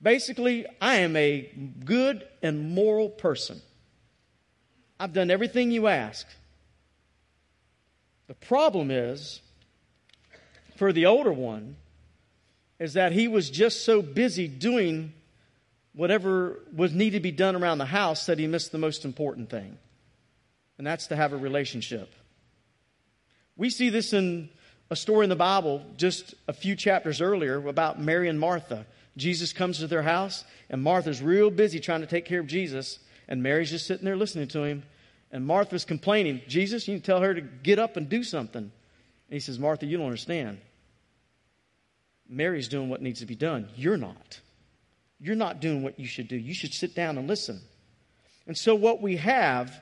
Basically, 0.00 0.64
I 0.80 0.98
am 0.98 1.16
a 1.16 1.50
good 1.84 2.24
and 2.40 2.72
moral 2.72 3.08
person. 3.08 3.60
I've 5.00 5.12
done 5.12 5.30
everything 5.30 5.72
you 5.72 5.88
ask. 5.88 6.26
The 8.28 8.34
problem 8.34 8.92
is, 8.92 9.40
for 10.76 10.92
the 10.92 11.06
older 11.06 11.32
one, 11.32 11.76
is 12.78 12.94
that 12.94 13.12
he 13.12 13.26
was 13.26 13.50
just 13.50 13.84
so 13.84 14.02
busy 14.02 14.46
doing 14.46 15.12
whatever 15.94 16.60
was 16.72 16.94
needed 16.94 17.18
to 17.18 17.22
be 17.22 17.32
done 17.32 17.56
around 17.56 17.78
the 17.78 17.86
house 17.86 18.26
that 18.26 18.38
he 18.38 18.46
missed 18.46 18.70
the 18.70 18.78
most 18.78 19.04
important 19.04 19.50
thing, 19.50 19.78
and 20.80 20.86
that's 20.86 21.08
to 21.08 21.14
have 21.14 21.34
a 21.34 21.36
relationship. 21.36 22.10
We 23.54 23.68
see 23.68 23.90
this 23.90 24.14
in 24.14 24.48
a 24.88 24.96
story 24.96 25.24
in 25.24 25.28
the 25.28 25.36
Bible 25.36 25.84
just 25.98 26.34
a 26.48 26.54
few 26.54 26.74
chapters 26.74 27.20
earlier 27.20 27.68
about 27.68 28.00
Mary 28.00 28.30
and 28.30 28.40
Martha. 28.40 28.86
Jesus 29.14 29.52
comes 29.52 29.80
to 29.80 29.86
their 29.86 30.00
house, 30.00 30.42
and 30.70 30.82
Martha's 30.82 31.20
real 31.20 31.50
busy 31.50 31.80
trying 31.80 32.00
to 32.00 32.06
take 32.06 32.24
care 32.24 32.40
of 32.40 32.46
Jesus, 32.46 32.98
and 33.28 33.42
Mary's 33.42 33.68
just 33.68 33.86
sitting 33.86 34.06
there 34.06 34.16
listening 34.16 34.48
to 34.48 34.62
him. 34.62 34.82
And 35.30 35.46
Martha's 35.46 35.84
complaining, 35.84 36.40
Jesus, 36.48 36.88
you 36.88 36.98
tell 36.98 37.20
her 37.20 37.34
to 37.34 37.42
get 37.42 37.78
up 37.78 37.98
and 37.98 38.08
do 38.08 38.24
something. 38.24 38.62
And 38.62 38.72
he 39.28 39.40
says, 39.40 39.58
Martha, 39.58 39.84
you 39.84 39.98
don't 39.98 40.06
understand. 40.06 40.62
Mary's 42.26 42.68
doing 42.68 42.88
what 42.88 43.02
needs 43.02 43.20
to 43.20 43.26
be 43.26 43.36
done. 43.36 43.68
You're 43.76 43.98
not. 43.98 44.40
You're 45.20 45.36
not 45.36 45.60
doing 45.60 45.82
what 45.82 46.00
you 46.00 46.06
should 46.06 46.28
do. 46.28 46.36
You 46.36 46.54
should 46.54 46.72
sit 46.72 46.94
down 46.94 47.18
and 47.18 47.28
listen. 47.28 47.60
And 48.46 48.56
so, 48.56 48.74
what 48.74 49.02
we 49.02 49.18
have 49.18 49.78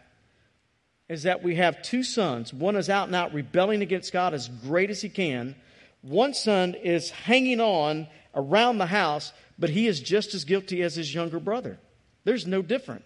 is 1.09 1.23
that 1.23 1.43
we 1.43 1.55
have 1.57 1.83
two 1.83 2.03
sons. 2.03 2.53
One 2.53 2.77
is 2.77 2.91
out 2.91 3.07
and 3.07 3.17
out 3.17 3.33
rebelling 3.33 3.83
against 3.83 4.13
God 4.13 4.35
as 4.35 4.49
great 4.49 4.91
as 4.91 5.01
he 5.01 5.09
can. 5.09 5.57
One 6.03 6.35
son 6.35 6.75
is 6.75 7.11
hanging 7.11 7.61
on 7.61 8.09
around 8.35 8.79
the 8.79 8.87
house, 8.87 9.33
but 9.59 9.71
he 9.71 9.87
is 9.87 10.01
just 10.01 10.35
as 10.35 10.45
guilty 10.45 10.83
as 10.83 10.97
his 10.97 11.13
younger 11.13 11.41
brother. 11.41 11.79
There's 12.25 12.47
no 12.47 12.63
different. 12.63 13.05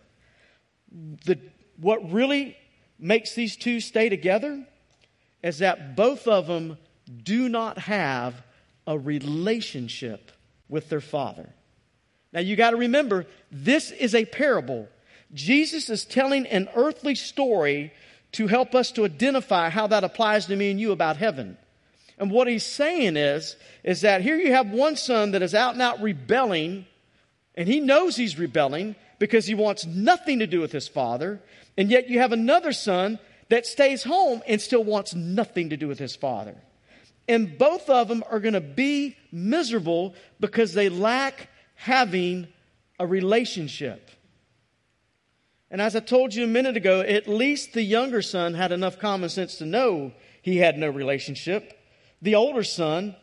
The, 1.24 1.38
what 1.80 2.12
really 2.12 2.56
makes 2.98 3.34
these 3.34 3.56
two 3.56 3.80
stay 3.80 4.08
together 4.08 4.66
is 5.42 5.58
that 5.58 5.96
both 5.96 6.26
of 6.26 6.46
them 6.46 6.78
do 7.22 7.48
not 7.48 7.78
have 7.78 8.34
a 8.86 8.98
relationship 8.98 10.32
with 10.68 10.88
their 10.88 11.00
father. 11.00 11.48
Now 12.32 12.40
you 12.40 12.56
got 12.56 12.70
to 12.70 12.76
remember, 12.76 13.26
this 13.50 13.90
is 13.90 14.14
a 14.14 14.24
parable. 14.24 14.88
Jesus 15.34 15.88
is 15.88 16.04
telling 16.04 16.46
an 16.46 16.68
earthly 16.74 17.14
story 17.14 17.92
to 18.32 18.46
help 18.46 18.74
us 18.74 18.90
to 18.92 19.04
identify 19.04 19.68
how 19.68 19.86
that 19.86 20.04
applies 20.04 20.46
to 20.46 20.56
me 20.56 20.70
and 20.70 20.80
you 20.80 20.92
about 20.92 21.16
heaven. 21.16 21.56
And 22.18 22.30
what 22.30 22.48
he's 22.48 22.64
saying 22.64 23.16
is, 23.16 23.56
is 23.82 24.02
that 24.02 24.22
here 24.22 24.36
you 24.36 24.52
have 24.52 24.70
one 24.70 24.96
son 24.96 25.32
that 25.32 25.42
is 25.42 25.54
out 25.54 25.72
and 25.72 25.82
out 25.82 26.00
rebelling, 26.00 26.86
and 27.54 27.66
he 27.66 27.80
knows 27.80 28.16
he's 28.16 28.38
rebelling 28.38 28.94
because 29.18 29.46
he 29.46 29.54
wants 29.54 29.86
nothing 29.86 30.38
to 30.38 30.46
do 30.46 30.60
with 30.60 30.72
his 30.72 30.88
father. 30.88 31.40
And 31.76 31.90
yet 31.90 32.08
you 32.08 32.20
have 32.20 32.32
another 32.32 32.72
son 32.72 33.18
that 33.48 33.66
stays 33.66 34.02
home 34.02 34.42
and 34.46 34.60
still 34.60 34.84
wants 34.84 35.14
nothing 35.14 35.70
to 35.70 35.76
do 35.76 35.88
with 35.88 35.98
his 35.98 36.16
father. 36.16 36.56
And 37.28 37.56
both 37.58 37.88
of 37.88 38.08
them 38.08 38.24
are 38.30 38.40
going 38.40 38.54
to 38.54 38.60
be 38.60 39.16
miserable 39.30 40.14
because 40.40 40.74
they 40.74 40.88
lack 40.88 41.48
having 41.74 42.48
a 42.98 43.06
relationship. 43.06 44.10
And 45.72 45.80
as 45.80 45.96
I 45.96 46.00
told 46.00 46.34
you 46.34 46.44
a 46.44 46.46
minute 46.48 46.76
ago, 46.76 47.00
at 47.00 47.26
least 47.26 47.72
the 47.72 47.82
younger 47.82 48.20
son 48.20 48.52
had 48.52 48.72
enough 48.72 48.98
common 48.98 49.30
sense 49.30 49.56
to 49.56 49.64
know 49.64 50.12
he 50.42 50.58
had 50.58 50.76
no 50.76 50.90
relationship. 50.90 51.72
The 52.20 52.34
older 52.34 52.62
son 52.62 53.16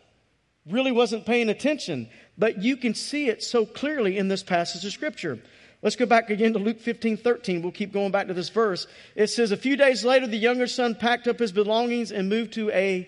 really 0.67 0.91
wasn't 0.91 1.27
paying 1.27 1.49
attention, 1.49 2.09
but 2.39 2.63
you 2.63 2.75
can 2.75 2.95
see 2.95 3.29
it 3.29 3.43
so 3.43 3.67
clearly 3.67 4.17
in 4.17 4.29
this 4.29 4.41
passage 4.41 4.83
of 4.83 4.91
scripture. 4.91 5.39
Let's 5.83 5.95
go 5.95 6.07
back 6.07 6.31
again 6.31 6.53
to 6.53 6.59
Luke 6.59 6.79
15, 6.79 7.17
13. 7.17 7.61
We'll 7.61 7.71
keep 7.71 7.93
going 7.93 8.11
back 8.11 8.27
to 8.27 8.33
this 8.33 8.49
verse. 8.49 8.87
It 9.15 9.27
says, 9.27 9.51
A 9.51 9.57
few 9.57 9.77
days 9.77 10.03
later, 10.03 10.25
the 10.25 10.35
younger 10.35 10.67
son 10.67 10.95
packed 10.95 11.27
up 11.27 11.37
his 11.37 11.51
belongings 11.51 12.11
and 12.11 12.29
moved 12.29 12.53
to 12.53 12.71
a 12.71 13.07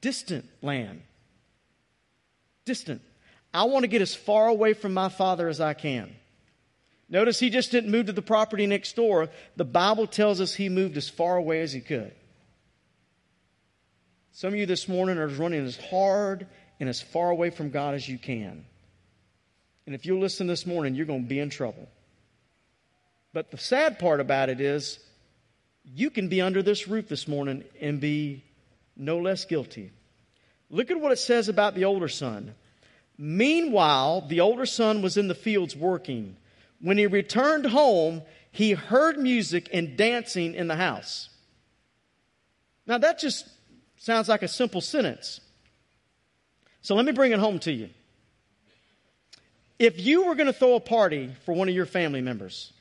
distant 0.00 0.46
land. 0.62 1.02
Distant. 2.64 3.02
I 3.52 3.64
want 3.64 3.82
to 3.82 3.88
get 3.88 4.02
as 4.02 4.14
far 4.14 4.46
away 4.46 4.72
from 4.72 4.94
my 4.94 5.08
father 5.08 5.48
as 5.48 5.60
I 5.60 5.74
can. 5.74 6.14
Notice 7.08 7.40
he 7.40 7.50
just 7.50 7.70
didn't 7.70 7.90
move 7.90 8.06
to 8.06 8.12
the 8.12 8.22
property 8.22 8.66
next 8.66 8.94
door. 8.94 9.28
The 9.56 9.64
Bible 9.64 10.06
tells 10.06 10.40
us 10.40 10.54
he 10.54 10.68
moved 10.68 10.96
as 10.96 11.08
far 11.08 11.36
away 11.36 11.62
as 11.62 11.72
he 11.72 11.80
could. 11.80 12.12
Some 14.32 14.52
of 14.52 14.58
you 14.58 14.66
this 14.66 14.88
morning 14.88 15.18
are 15.18 15.26
running 15.26 15.64
as 15.64 15.76
hard 15.76 16.46
and 16.78 16.88
as 16.88 17.00
far 17.00 17.30
away 17.30 17.50
from 17.50 17.70
God 17.70 17.94
as 17.94 18.08
you 18.08 18.18
can. 18.18 18.64
And 19.86 19.94
if 19.94 20.04
you 20.04 20.18
listen 20.18 20.46
this 20.46 20.66
morning, 20.66 20.94
you're 20.94 21.06
going 21.06 21.22
to 21.22 21.28
be 21.28 21.40
in 21.40 21.50
trouble. 21.50 21.88
But 23.32 23.50
the 23.50 23.58
sad 23.58 23.98
part 23.98 24.20
about 24.20 24.48
it 24.48 24.60
is, 24.60 24.98
you 25.84 26.10
can 26.10 26.28
be 26.28 26.42
under 26.42 26.62
this 26.62 26.86
roof 26.86 27.08
this 27.08 27.26
morning 27.26 27.64
and 27.80 28.00
be 28.00 28.44
no 28.96 29.18
less 29.18 29.46
guilty. 29.46 29.90
Look 30.70 30.90
at 30.90 31.00
what 31.00 31.12
it 31.12 31.18
says 31.18 31.48
about 31.48 31.74
the 31.74 31.86
older 31.86 32.08
son. 32.08 32.54
Meanwhile, 33.16 34.26
the 34.28 34.40
older 34.40 34.66
son 34.66 35.00
was 35.00 35.16
in 35.16 35.28
the 35.28 35.34
fields 35.34 35.74
working. 35.74 36.36
When 36.80 36.98
he 36.98 37.06
returned 37.06 37.66
home, 37.66 38.22
he 38.50 38.72
heard 38.72 39.18
music 39.18 39.68
and 39.72 39.96
dancing 39.96 40.54
in 40.54 40.68
the 40.68 40.76
house. 40.76 41.28
Now, 42.86 42.98
that 42.98 43.18
just 43.18 43.48
sounds 43.96 44.28
like 44.28 44.42
a 44.42 44.48
simple 44.48 44.80
sentence. 44.80 45.40
So 46.80 46.94
let 46.94 47.04
me 47.04 47.12
bring 47.12 47.32
it 47.32 47.38
home 47.38 47.58
to 47.60 47.72
you. 47.72 47.90
If 49.78 50.00
you 50.00 50.26
were 50.26 50.34
going 50.34 50.46
to 50.46 50.52
throw 50.52 50.74
a 50.74 50.80
party 50.80 51.30
for 51.44 51.54
one 51.54 51.68
of 51.68 51.74
your 51.74 51.86
family 51.86 52.20
members, 52.20 52.72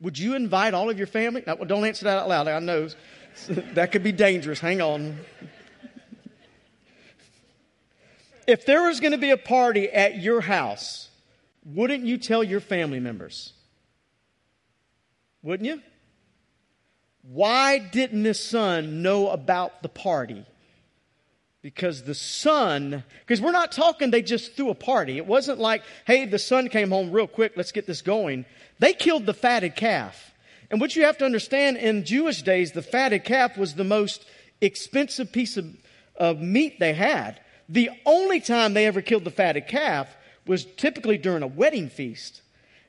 would 0.00 0.18
you 0.18 0.34
invite 0.34 0.74
all 0.74 0.90
of 0.90 0.98
your 0.98 1.06
family? 1.06 1.42
Now, 1.46 1.54
don't 1.54 1.84
answer 1.84 2.04
that 2.04 2.18
out 2.18 2.28
loud. 2.28 2.48
I 2.48 2.58
know 2.58 2.88
that 3.48 3.92
could 3.92 4.02
be 4.02 4.12
dangerous. 4.12 4.60
Hang 4.60 4.80
on. 4.80 5.18
If 8.46 8.66
there 8.66 8.82
was 8.82 9.00
going 9.00 9.12
to 9.12 9.18
be 9.18 9.30
a 9.30 9.36
party 9.36 9.88
at 9.88 10.20
your 10.20 10.40
house, 10.40 11.08
wouldn't 11.64 12.04
you 12.04 12.18
tell 12.18 12.42
your 12.42 12.60
family 12.60 13.00
members? 13.00 13.52
Wouldn't 15.42 15.66
you? 15.66 15.82
Why 17.22 17.78
didn't 17.78 18.24
this 18.24 18.44
son 18.44 19.02
know 19.02 19.28
about 19.28 19.82
the 19.82 19.88
party? 19.88 20.44
Because 21.60 22.02
the 22.02 22.14
son, 22.14 23.04
because 23.20 23.40
we're 23.40 23.52
not 23.52 23.70
talking 23.70 24.10
they 24.10 24.22
just 24.22 24.56
threw 24.56 24.70
a 24.70 24.74
party. 24.74 25.16
It 25.16 25.26
wasn't 25.26 25.60
like, 25.60 25.84
hey, 26.04 26.26
the 26.26 26.38
son 26.38 26.68
came 26.68 26.90
home 26.90 27.12
real 27.12 27.28
quick, 27.28 27.52
let's 27.56 27.70
get 27.70 27.86
this 27.86 28.02
going. 28.02 28.44
They 28.80 28.92
killed 28.92 29.26
the 29.26 29.34
fatted 29.34 29.76
calf. 29.76 30.34
And 30.70 30.80
what 30.80 30.96
you 30.96 31.04
have 31.04 31.18
to 31.18 31.24
understand 31.24 31.76
in 31.76 32.04
Jewish 32.04 32.42
days, 32.42 32.72
the 32.72 32.82
fatted 32.82 33.24
calf 33.24 33.56
was 33.56 33.74
the 33.74 33.84
most 33.84 34.26
expensive 34.60 35.30
piece 35.30 35.56
of, 35.56 35.66
of 36.16 36.40
meat 36.40 36.80
they 36.80 36.94
had. 36.94 37.40
The 37.68 37.90
only 38.04 38.40
time 38.40 38.74
they 38.74 38.86
ever 38.86 39.00
killed 39.00 39.24
the 39.24 39.30
fatted 39.30 39.68
calf 39.68 40.08
was 40.46 40.64
typically 40.64 41.18
during 41.18 41.42
a 41.42 41.46
wedding 41.46 41.88
feast. 41.88 42.42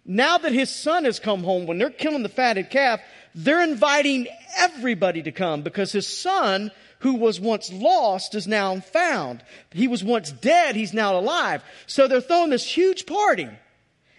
Now 0.06 0.38
that 0.38 0.52
his 0.52 0.70
son 0.70 1.06
has 1.06 1.20
come 1.20 1.44
home, 1.44 1.66
when 1.66 1.78
they're 1.78 1.90
killing 1.90 2.24
the 2.24 2.30
fatted 2.30 2.70
calf, 2.70 3.00
they're 3.36 3.64
inviting 3.64 4.28
everybody 4.58 5.24
to 5.24 5.32
come 5.32 5.62
because 5.62 5.92
his 5.92 6.08
son, 6.08 6.72
who 7.00 7.16
was 7.16 7.40
once 7.40 7.72
lost, 7.72 8.36
is 8.36 8.48
now 8.48 8.80
found. 8.80 9.44
He 9.72 9.88
was 9.88 10.04
once 10.04 10.32
dead, 10.32 10.76
he's 10.76 10.94
now 10.94 11.18
alive. 11.18 11.64
So 11.88 12.08
they're 12.08 12.22
throwing 12.22 12.50
this 12.50 12.66
huge 12.66 13.06
party. 13.06 13.50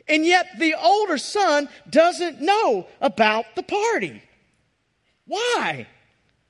And 0.09 0.25
yet 0.25 0.47
the 0.59 0.75
older 0.75 1.19
son 1.19 1.69
doesn't 1.89 2.41
know 2.41 2.87
about 3.01 3.47
the 3.55 3.63
party. 3.63 4.23
Why? 5.27 5.87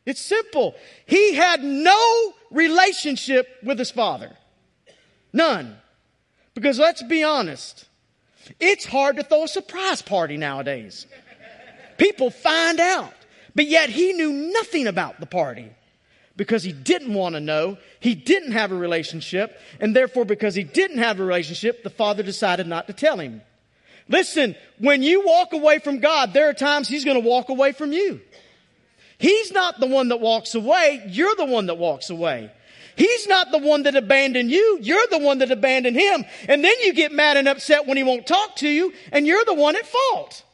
It's 0.06 0.20
simple. 0.20 0.74
He 1.06 1.34
had 1.34 1.62
no 1.62 2.34
relationship 2.50 3.48
with 3.62 3.78
his 3.78 3.90
father. 3.90 4.36
None. 5.32 5.76
Because 6.54 6.78
let's 6.78 7.02
be 7.02 7.22
honest, 7.22 7.86
it's 8.60 8.84
hard 8.84 9.16
to 9.16 9.22
throw 9.22 9.44
a 9.44 9.48
surprise 9.48 10.02
party 10.02 10.36
nowadays. 10.36 11.06
People 11.98 12.30
find 12.30 12.80
out. 12.80 13.12
But 13.54 13.66
yet 13.66 13.88
he 13.88 14.12
knew 14.12 14.32
nothing 14.32 14.86
about 14.86 15.20
the 15.20 15.26
party 15.26 15.70
because 16.36 16.64
he 16.64 16.72
didn't 16.72 17.14
want 17.14 17.34
to 17.34 17.40
know. 17.40 17.78
He 18.00 18.14
didn't 18.14 18.52
have 18.52 18.72
a 18.72 18.76
relationship. 18.76 19.58
And 19.80 19.94
therefore, 19.94 20.24
because 20.24 20.54
he 20.54 20.64
didn't 20.64 20.98
have 20.98 21.20
a 21.20 21.24
relationship, 21.24 21.82
the 21.82 21.90
father 21.90 22.22
decided 22.22 22.66
not 22.66 22.88
to 22.88 22.92
tell 22.92 23.18
him. 23.18 23.42
Listen, 24.08 24.54
when 24.78 25.02
you 25.02 25.24
walk 25.24 25.52
away 25.52 25.78
from 25.78 26.00
God, 26.00 26.32
there 26.32 26.48
are 26.48 26.54
times 26.54 26.88
he's 26.88 27.04
going 27.04 27.20
to 27.20 27.26
walk 27.26 27.48
away 27.48 27.72
from 27.72 27.92
you. 27.92 28.20
He's 29.18 29.52
not 29.52 29.80
the 29.80 29.86
one 29.86 30.08
that 30.08 30.20
walks 30.20 30.54
away. 30.54 31.02
You're 31.06 31.36
the 31.36 31.44
one 31.44 31.66
that 31.66 31.78
walks 31.78 32.10
away. 32.10 32.50
He's 32.96 33.26
not 33.26 33.50
the 33.50 33.58
one 33.58 33.84
that 33.84 33.96
abandoned 33.96 34.50
you. 34.50 34.78
You're 34.80 35.06
the 35.10 35.18
one 35.18 35.38
that 35.38 35.50
abandoned 35.50 35.96
him. 35.96 36.24
And 36.48 36.62
then 36.62 36.74
you 36.82 36.92
get 36.92 37.12
mad 37.12 37.36
and 37.36 37.48
upset 37.48 37.86
when 37.86 37.96
he 37.96 38.02
won't 38.02 38.26
talk 38.26 38.56
to 38.56 38.68
you, 38.68 38.92
and 39.12 39.26
you're 39.26 39.44
the 39.44 39.54
one 39.54 39.76
at 39.76 39.86
fault. 39.86 40.44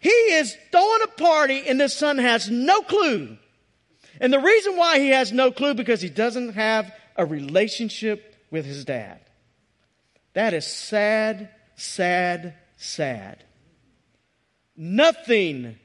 He 0.00 0.10
is 0.10 0.56
throwing 0.70 1.02
a 1.04 1.08
party, 1.08 1.64
and 1.66 1.80
the 1.80 1.88
son 1.88 2.18
has 2.18 2.48
no 2.48 2.82
clue. 2.82 3.36
And 4.20 4.32
the 4.32 4.40
reason 4.40 4.76
why 4.76 4.98
he 4.98 5.10
has 5.10 5.32
no 5.32 5.50
clue 5.50 5.74
because 5.74 6.00
he 6.00 6.08
doesn't 6.08 6.54
have 6.54 6.92
a 7.16 7.26
relationship 7.26 8.36
with 8.50 8.64
his 8.64 8.84
dad. 8.84 9.20
That 10.34 10.54
is 10.54 10.66
sad, 10.66 11.50
sad, 11.76 12.54
sad. 12.76 13.44
Nothing 14.76 15.76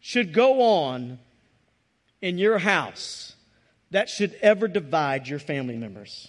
should 0.00 0.32
go 0.32 0.60
on 0.62 1.20
in 2.20 2.38
your 2.38 2.58
house 2.58 3.35
that 3.90 4.08
should 4.08 4.36
ever 4.42 4.68
divide 4.68 5.28
your 5.28 5.38
family 5.38 5.76
members. 5.76 6.28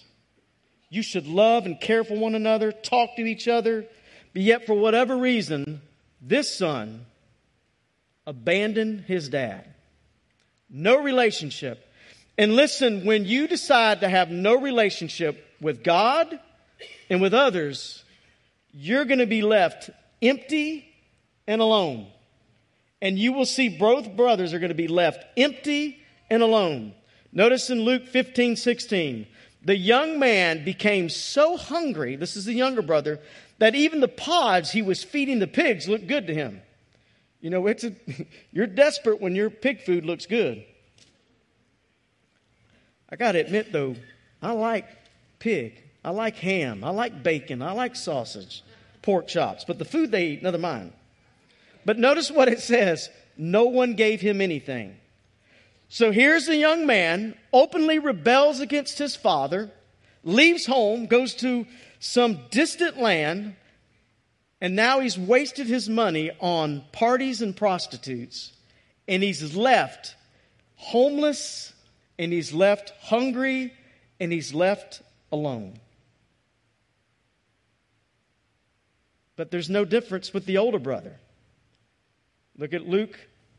You 0.90 1.02
should 1.02 1.26
love 1.26 1.66
and 1.66 1.80
care 1.80 2.04
for 2.04 2.16
one 2.16 2.34
another, 2.34 2.72
talk 2.72 3.16
to 3.16 3.22
each 3.22 3.48
other, 3.48 3.86
but 4.32 4.42
yet 4.42 4.66
for 4.66 4.74
whatever 4.74 5.16
reason, 5.16 5.82
this 6.20 6.56
son 6.56 7.06
abandoned 8.26 9.02
his 9.02 9.28
dad. 9.28 9.66
No 10.70 11.02
relationship. 11.02 11.84
And 12.36 12.54
listen, 12.54 13.04
when 13.04 13.24
you 13.24 13.48
decide 13.48 14.00
to 14.00 14.08
have 14.08 14.30
no 14.30 14.60
relationship 14.60 15.44
with 15.60 15.82
God 15.82 16.38
and 17.10 17.20
with 17.20 17.34
others, 17.34 18.04
you're 18.72 19.04
going 19.04 19.18
to 19.18 19.26
be 19.26 19.42
left 19.42 19.90
empty 20.22 20.88
and 21.46 21.60
alone. 21.60 22.06
And 23.00 23.18
you 23.18 23.32
will 23.32 23.46
see 23.46 23.68
both 23.68 24.16
brothers 24.16 24.52
are 24.54 24.58
going 24.58 24.68
to 24.70 24.74
be 24.74 24.88
left 24.88 25.24
empty 25.36 25.98
and 26.30 26.42
alone. 26.42 26.94
Notice 27.32 27.70
in 27.70 27.82
Luke 27.82 28.06
15, 28.06 28.56
16, 28.56 29.26
the 29.62 29.76
young 29.76 30.18
man 30.18 30.64
became 30.64 31.08
so 31.08 31.56
hungry, 31.56 32.16
this 32.16 32.36
is 32.36 32.44
the 32.44 32.54
younger 32.54 32.82
brother, 32.82 33.20
that 33.58 33.74
even 33.74 34.00
the 34.00 34.08
pods 34.08 34.70
he 34.70 34.82
was 34.82 35.04
feeding 35.04 35.38
the 35.38 35.46
pigs 35.46 35.88
looked 35.88 36.06
good 36.06 36.26
to 36.28 36.34
him. 36.34 36.62
You 37.40 37.50
know, 37.50 37.66
it's 37.66 37.84
a, 37.84 37.92
you're 38.52 38.66
desperate 38.66 39.20
when 39.20 39.34
your 39.34 39.50
pig 39.50 39.82
food 39.82 40.04
looks 40.04 40.26
good. 40.26 40.64
I 43.10 43.16
got 43.16 43.32
to 43.32 43.40
admit, 43.40 43.72
though, 43.72 43.96
I 44.42 44.52
like 44.52 44.86
pig. 45.38 45.82
I 46.04 46.10
like 46.10 46.36
ham. 46.36 46.84
I 46.84 46.90
like 46.90 47.22
bacon. 47.22 47.62
I 47.62 47.72
like 47.72 47.96
sausage, 47.96 48.62
pork 49.02 49.26
chops. 49.26 49.64
But 49.64 49.78
the 49.78 49.84
food 49.84 50.10
they 50.10 50.28
eat, 50.28 50.42
never 50.42 50.58
mind. 50.58 50.92
But 51.84 51.98
notice 51.98 52.30
what 52.30 52.48
it 52.48 52.60
says 52.60 53.08
no 53.36 53.64
one 53.64 53.94
gave 53.94 54.20
him 54.20 54.40
anything. 54.40 54.96
So 55.88 56.10
here's 56.12 56.46
the 56.46 56.56
young 56.56 56.86
man, 56.86 57.34
openly 57.52 57.98
rebels 57.98 58.60
against 58.60 58.98
his 58.98 59.16
father, 59.16 59.70
leaves 60.22 60.66
home, 60.66 61.06
goes 61.06 61.34
to 61.36 61.66
some 61.98 62.40
distant 62.50 62.98
land, 62.98 63.56
and 64.60 64.76
now 64.76 65.00
he's 65.00 65.18
wasted 65.18 65.66
his 65.66 65.88
money 65.88 66.30
on 66.40 66.84
parties 66.92 67.40
and 67.40 67.56
prostitutes, 67.56 68.52
and 69.06 69.22
he's 69.22 69.56
left 69.56 70.14
homeless, 70.74 71.72
and 72.18 72.32
he's 72.32 72.52
left 72.52 72.92
hungry, 73.00 73.72
and 74.20 74.30
he's 74.30 74.52
left 74.52 75.00
alone. 75.32 75.80
But 79.36 79.50
there's 79.50 79.70
no 79.70 79.84
difference 79.84 80.34
with 80.34 80.46
the 80.46 80.58
older 80.58 80.78
brother. 80.78 81.16
Look 82.58 82.74
at 82.74 82.86
Luke 82.86 83.18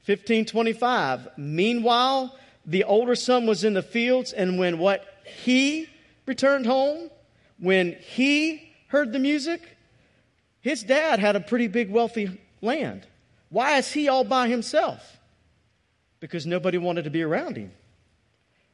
15 0.09 0.45
25. 0.45 1.37
Meanwhile, 1.37 2.35
the 2.65 2.83
older 2.83 3.13
son 3.13 3.45
was 3.45 3.63
in 3.63 3.75
the 3.75 3.83
fields, 3.83 4.33
and 4.33 4.57
when 4.57 4.79
what 4.79 5.05
he 5.43 5.87
returned 6.25 6.65
home, 6.65 7.11
when 7.59 7.91
he 7.93 8.73
heard 8.87 9.13
the 9.13 9.19
music, 9.19 9.61
his 10.61 10.81
dad 10.81 11.19
had 11.19 11.35
a 11.35 11.39
pretty 11.39 11.67
big, 11.67 11.91
wealthy 11.91 12.41
land. 12.59 13.05
Why 13.49 13.77
is 13.77 13.91
he 13.91 14.07
all 14.07 14.23
by 14.23 14.47
himself? 14.47 15.19
Because 16.19 16.47
nobody 16.47 16.79
wanted 16.79 17.03
to 17.03 17.11
be 17.11 17.21
around 17.21 17.55
him. 17.55 17.71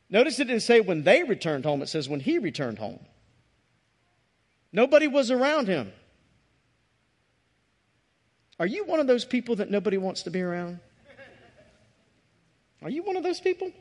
Notice 0.10 0.39
it 0.39 0.45
didn't 0.45 0.62
say 0.62 0.80
when 0.80 1.04
they 1.04 1.24
returned 1.24 1.65
home, 1.65 1.82
it 1.82 1.89
says 1.89 2.08
when 2.08 2.21
he 2.21 2.39
returned 2.39 2.80
home. 2.80 3.02
Nobody 4.71 5.08
was 5.08 5.32
around 5.32 5.67
him. 5.67 5.91
Are 8.58 8.65
you 8.65 8.86
one 8.86 9.02
of 9.02 9.08
those 9.08 9.26
people 9.26 9.58
that 9.58 9.69
nobody 9.69 9.98
wants 9.98 10.24
to 10.24 10.30
be 10.30 10.41
around? 10.41 10.80
Are 12.81 12.89
you 12.89 13.03
one 13.03 13.15
of 13.15 13.23
those 13.23 13.39
people? 13.39 13.71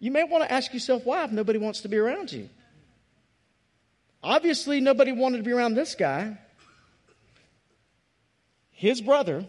You 0.00 0.10
may 0.10 0.24
want 0.24 0.44
to 0.44 0.52
ask 0.52 0.72
yourself 0.72 1.04
why 1.04 1.24
if 1.24 1.30
nobody 1.30 1.58
wants 1.58 1.80
to 1.82 1.88
be 1.88 1.96
around 1.96 2.32
you. 2.32 2.48
Obviously, 4.22 4.80
nobody 4.80 5.12
wanted 5.12 5.38
to 5.38 5.42
be 5.42 5.52
around 5.52 5.74
this 5.74 5.94
guy. 5.94 6.38
His 8.70 9.00
brother 9.00 9.44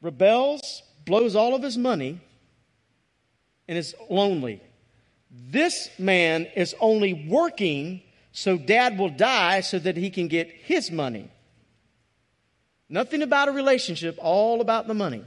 rebels, 0.00 0.82
blows 1.04 1.36
all 1.36 1.54
of 1.54 1.62
his 1.62 1.76
money, 1.76 2.20
and 3.68 3.76
is 3.76 3.94
lonely. 4.08 4.60
This 5.30 5.90
man 5.98 6.46
is 6.56 6.74
only 6.80 7.26
working 7.28 8.02
so 8.32 8.56
dad 8.56 8.98
will 8.98 9.10
die 9.10 9.60
so 9.60 9.78
that 9.78 9.96
he 9.96 10.10
can 10.10 10.28
get 10.28 10.48
his 10.48 10.90
money. 10.90 11.28
Nothing 12.88 13.22
about 13.22 13.48
a 13.48 13.52
relationship, 13.52 14.18
all 14.20 14.60
about 14.60 14.86
the 14.86 14.94
money. 14.94 15.24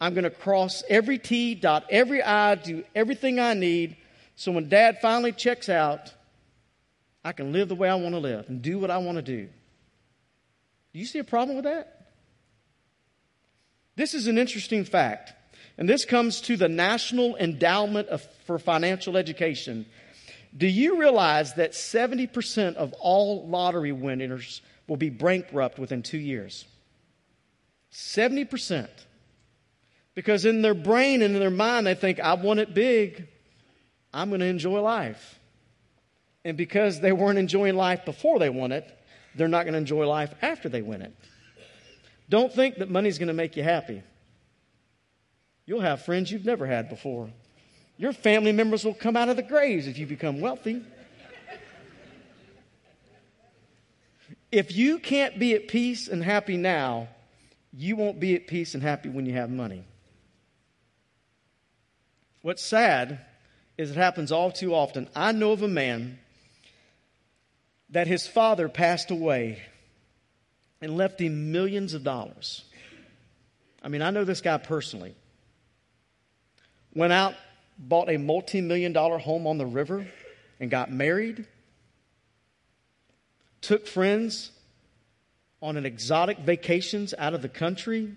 I'm 0.00 0.14
going 0.14 0.24
to 0.24 0.30
cross 0.30 0.82
every 0.88 1.18
T, 1.18 1.54
dot 1.54 1.86
every 1.90 2.22
I, 2.22 2.56
do 2.56 2.84
everything 2.94 3.38
I 3.38 3.54
need 3.54 3.96
so 4.36 4.52
when 4.52 4.68
dad 4.68 4.98
finally 5.00 5.32
checks 5.32 5.68
out, 5.68 6.12
I 7.24 7.32
can 7.32 7.52
live 7.52 7.68
the 7.68 7.74
way 7.74 7.88
I 7.88 7.94
want 7.94 8.14
to 8.14 8.18
live 8.18 8.48
and 8.48 8.60
do 8.60 8.78
what 8.78 8.90
I 8.90 8.98
want 8.98 9.16
to 9.16 9.22
do. 9.22 9.48
Do 10.92 10.98
you 10.98 11.06
see 11.06 11.18
a 11.18 11.24
problem 11.24 11.56
with 11.56 11.64
that? 11.64 12.10
This 13.96 14.14
is 14.14 14.26
an 14.26 14.38
interesting 14.38 14.84
fact, 14.84 15.32
and 15.78 15.88
this 15.88 16.04
comes 16.04 16.40
to 16.42 16.56
the 16.56 16.68
National 16.68 17.36
Endowment 17.36 18.08
of, 18.08 18.26
for 18.44 18.58
Financial 18.58 19.16
Education. 19.16 19.86
Do 20.56 20.66
you 20.66 20.98
realize 20.98 21.54
that 21.54 21.72
70% 21.72 22.74
of 22.74 22.92
all 22.94 23.48
lottery 23.48 23.92
winners 23.92 24.62
will 24.88 24.96
be 24.96 25.10
bankrupt 25.10 25.78
within 25.78 26.02
two 26.02 26.18
years? 26.18 26.64
70%. 27.92 28.88
Because 30.14 30.44
in 30.44 30.62
their 30.62 30.74
brain 30.74 31.22
and 31.22 31.34
in 31.34 31.40
their 31.40 31.50
mind, 31.50 31.86
they 31.86 31.94
think, 31.94 32.20
I 32.20 32.34
want 32.34 32.60
it 32.60 32.72
big. 32.72 33.26
I'm 34.12 34.28
going 34.28 34.40
to 34.40 34.46
enjoy 34.46 34.80
life. 34.80 35.40
And 36.44 36.56
because 36.56 37.00
they 37.00 37.12
weren't 37.12 37.38
enjoying 37.38 37.74
life 37.74 38.04
before 38.04 38.38
they 38.38 38.50
won 38.50 38.70
it, 38.70 38.86
they're 39.34 39.48
not 39.48 39.64
going 39.64 39.72
to 39.72 39.78
enjoy 39.78 40.06
life 40.06 40.32
after 40.40 40.68
they 40.68 40.82
win 40.82 41.02
it. 41.02 41.14
Don't 42.28 42.52
think 42.52 42.76
that 42.76 42.90
money's 42.90 43.18
going 43.18 43.28
to 43.28 43.34
make 43.34 43.56
you 43.56 43.62
happy. 43.62 44.02
You'll 45.66 45.80
have 45.80 46.02
friends 46.02 46.30
you've 46.30 46.44
never 46.44 46.66
had 46.66 46.88
before. 46.88 47.30
Your 47.96 48.12
family 48.12 48.52
members 48.52 48.84
will 48.84 48.94
come 48.94 49.16
out 49.16 49.28
of 49.28 49.36
the 49.36 49.42
graves 49.42 49.86
if 49.86 49.98
you 49.98 50.06
become 50.06 50.40
wealthy. 50.40 50.82
if 54.52 54.74
you 54.76 54.98
can't 54.98 55.38
be 55.38 55.54
at 55.54 55.68
peace 55.68 56.08
and 56.08 56.22
happy 56.22 56.56
now, 56.56 57.08
you 57.72 57.96
won't 57.96 58.20
be 58.20 58.34
at 58.34 58.46
peace 58.46 58.74
and 58.74 58.82
happy 58.82 59.08
when 59.08 59.26
you 59.26 59.32
have 59.32 59.50
money. 59.50 59.84
What's 62.44 62.60
sad 62.60 63.20
is 63.78 63.90
it 63.90 63.96
happens 63.96 64.30
all 64.30 64.52
too 64.52 64.74
often. 64.74 65.08
I 65.16 65.32
know 65.32 65.52
of 65.52 65.62
a 65.62 65.66
man 65.66 66.18
that 67.88 68.06
his 68.06 68.26
father 68.26 68.68
passed 68.68 69.10
away 69.10 69.62
and 70.82 70.94
left 70.94 71.22
him 71.22 71.52
millions 71.52 71.94
of 71.94 72.04
dollars. 72.04 72.62
I 73.82 73.88
mean, 73.88 74.02
I 74.02 74.10
know 74.10 74.24
this 74.24 74.42
guy 74.42 74.58
personally. 74.58 75.14
Went 76.92 77.14
out, 77.14 77.32
bought 77.78 78.10
a 78.10 78.18
multi 78.18 78.60
million 78.60 78.92
dollar 78.92 79.16
home 79.16 79.46
on 79.46 79.56
the 79.56 79.64
river, 79.64 80.06
and 80.60 80.70
got 80.70 80.92
married. 80.92 81.46
Took 83.62 83.86
friends 83.86 84.52
on 85.62 85.78
an 85.78 85.86
exotic 85.86 86.40
vacations 86.40 87.14
out 87.16 87.32
of 87.32 87.40
the 87.40 87.48
country 87.48 88.12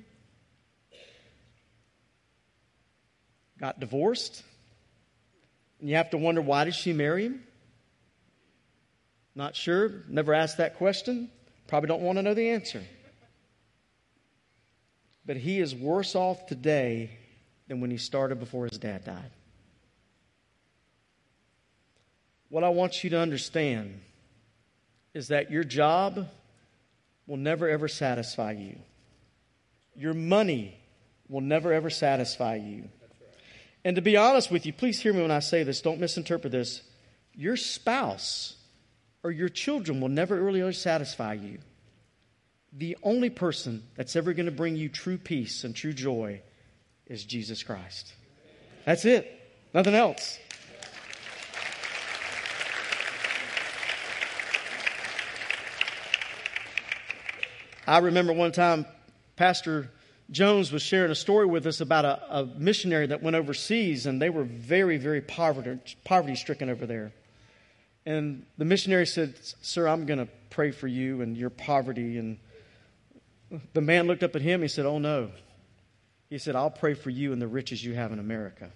got 3.60 3.80
divorced. 3.80 4.44
And 5.80 5.90
you 5.90 5.96
have 5.96 6.10
to 6.12 6.18
wonder 6.18 6.42
why 6.42 6.66
did 6.66 6.76
she 6.76 6.94
marry 6.94 7.26
him? 7.26 7.44
Not 9.36 9.56
sure. 9.56 10.04
Never 10.08 10.34
asked 10.34 10.58
that 10.58 10.78
question. 10.78 11.30
Probably 11.68 11.88
don't 11.88 12.02
want 12.02 12.18
to 12.18 12.24
know 12.24 12.34
the 12.34 12.50
answer. 12.50 12.84
But 15.26 15.38
he 15.38 15.60
is 15.60 15.76
worse 15.76 16.16
off 16.16 16.48
today 16.48 17.12
than 17.68 17.82
when 17.82 17.92
he 17.92 17.98
started 17.98 18.40
before 18.40 18.66
his 18.66 18.80
dad 18.80 19.04
died. 19.06 19.32
What 22.50 22.64
I 22.64 22.70
want 22.70 23.04
you 23.04 23.10
to 23.12 23.20
understand 23.20 24.00
is 25.14 25.28
that 25.28 25.52
your 25.52 25.66
job 25.66 26.28
will 27.28 27.38
never 27.38 27.68
ever 27.68 27.88
satisfy 27.88 28.54
you. 28.54 28.78
Your 29.96 30.14
money 30.14 30.80
will 31.28 31.42
never 31.42 31.74
ever 31.74 31.90
satisfy 31.90 32.56
you. 32.56 32.90
And 33.88 33.96
to 33.96 34.02
be 34.02 34.18
honest 34.18 34.52
with 34.52 34.66
you, 34.66 34.74
please 34.74 35.00
hear 35.00 35.14
me 35.14 35.22
when 35.22 35.32
I 35.32 35.40
say 35.40 35.64
this, 35.64 35.80
don't 35.80 36.02
misinterpret 36.02 36.52
this. 36.52 36.82
Your 37.34 37.56
spouse 37.56 38.58
or 39.24 39.32
your 39.32 39.48
children 39.48 40.02
will 40.02 40.10
never 40.10 40.44
really 40.44 40.74
satisfy 40.74 41.36
you. 41.36 41.60
The 42.74 42.98
only 43.02 43.30
person 43.30 43.84
that's 43.96 44.18
ever 44.18 44.34
going 44.34 44.48
to 44.48 44.52
bring 44.52 44.76
you 44.76 44.90
true 44.90 45.18
peace 45.18 45.64
and 45.64 45.74
true 45.74 45.94
joy 45.94 46.42
is 47.06 47.24
Jesus 47.24 47.64
Christ. 47.64 48.12
That's 48.84 49.06
it. 49.06 49.40
Nothing 49.74 49.96
else. 49.96 50.38
I 57.88 58.00
remember 58.00 58.34
one 58.34 58.52
time 58.52 58.86
Pastor 59.38 59.90
Jones 60.30 60.72
was 60.72 60.82
sharing 60.82 61.12
a 61.12 61.16
story 61.16 61.46
with 61.46 61.66
us 61.66 61.80
about 61.80 62.04
a, 62.04 62.40
a 62.40 62.46
missionary 62.46 63.08
that 63.08 63.24
went 63.24 63.36
overseas, 63.36 64.06
and 64.06 64.22
they 64.22 64.30
were 64.30 64.44
very, 64.44 64.98
very 64.98 65.22
poverty, 65.22 65.80
poverty 66.04 66.36
stricken 66.36 66.70
over 66.70 66.86
there. 66.86 67.14
And 68.06 68.46
the 68.58 68.66
missionary 68.66 69.06
said, 69.06 69.36
Sir, 69.62 69.88
I'm 69.88 70.06
going 70.06 70.20
to 70.20 70.28
pray 70.50 70.72
for 70.72 70.88
you 70.88 71.22
and 71.22 71.38
your 71.38 71.50
poverty. 71.50 72.18
And 72.18 72.40
the 73.74 73.82
man 73.82 74.08
looked 74.08 74.24
up 74.24 74.36
at 74.36 74.42
him. 74.42 74.62
He 74.62 74.68
said, 74.68 74.86
Oh, 74.86 75.00
no. 75.00 75.32
He 76.30 76.38
said, 76.38 76.56
I'll 76.56 76.70
pray 76.70 76.94
for 76.94 77.10
you 77.10 77.32
and 77.32 77.42
the 77.42 77.48
riches 77.48 77.84
you 77.84 77.94
have 77.94 78.12
in 78.12 78.20
America. 78.20 78.70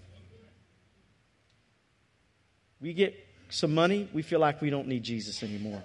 We 2.80 2.94
get 2.94 3.14
some 3.50 3.76
money, 3.76 4.10
we 4.14 4.22
feel 4.22 4.40
like 4.40 4.62
we 4.62 4.70
don't 4.70 4.88
need 4.88 5.04
Jesus 5.04 5.44
anymore. 5.44 5.84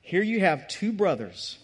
Here 0.00 0.22
you 0.22 0.40
have 0.40 0.66
two 0.66 0.92
brothers 0.92 1.58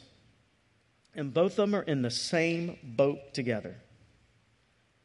and 1.16 1.34
both 1.34 1.52
of 1.52 1.70
them 1.70 1.74
are 1.74 1.82
in 1.82 2.02
the 2.02 2.10
same 2.10 2.76
boat 2.84 3.34
together. 3.34 3.74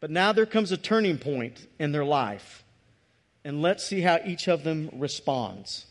But 0.01 0.11
now 0.11 0.33
there 0.33 0.45
comes 0.45 0.71
a 0.71 0.77
turning 0.77 1.17
point 1.17 1.65
in 1.79 1.91
their 1.91 2.05
life, 2.05 2.63
and 3.43 3.61
let's 3.61 3.83
see 3.83 4.01
how 4.01 4.19
each 4.25 4.47
of 4.47 4.63
them 4.63 4.89
responds. 4.93 5.85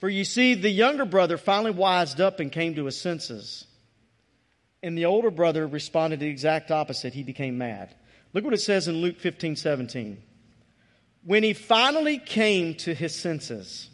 For 0.00 0.08
you 0.08 0.24
see, 0.24 0.54
the 0.54 0.70
younger 0.70 1.04
brother 1.04 1.38
finally 1.38 1.70
wised 1.70 2.20
up 2.20 2.40
and 2.40 2.50
came 2.50 2.74
to 2.74 2.86
his 2.86 3.00
senses. 3.00 3.66
And 4.82 4.96
the 4.96 5.04
older 5.04 5.30
brother 5.30 5.66
responded 5.66 6.20
the 6.20 6.28
exact 6.28 6.70
opposite. 6.70 7.12
He 7.12 7.22
became 7.22 7.58
mad. 7.58 7.94
Look 8.32 8.44
what 8.44 8.54
it 8.54 8.62
says 8.62 8.88
in 8.88 8.96
Luke 8.96 9.18
15 9.18 9.56
17. 9.56 10.22
When 11.22 11.42
he 11.42 11.52
finally 11.52 12.18
came 12.18 12.74
to 12.76 12.94
his 12.94 13.14
senses, 13.14 13.90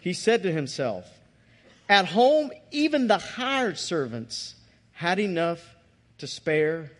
he 0.00 0.12
said 0.12 0.42
to 0.42 0.52
himself, 0.52 1.06
at 1.92 2.06
home, 2.06 2.50
even 2.70 3.06
the 3.06 3.18
hired 3.18 3.76
servants 3.76 4.54
had 4.92 5.18
enough 5.18 5.62
to 6.16 6.26
spare. 6.26 6.90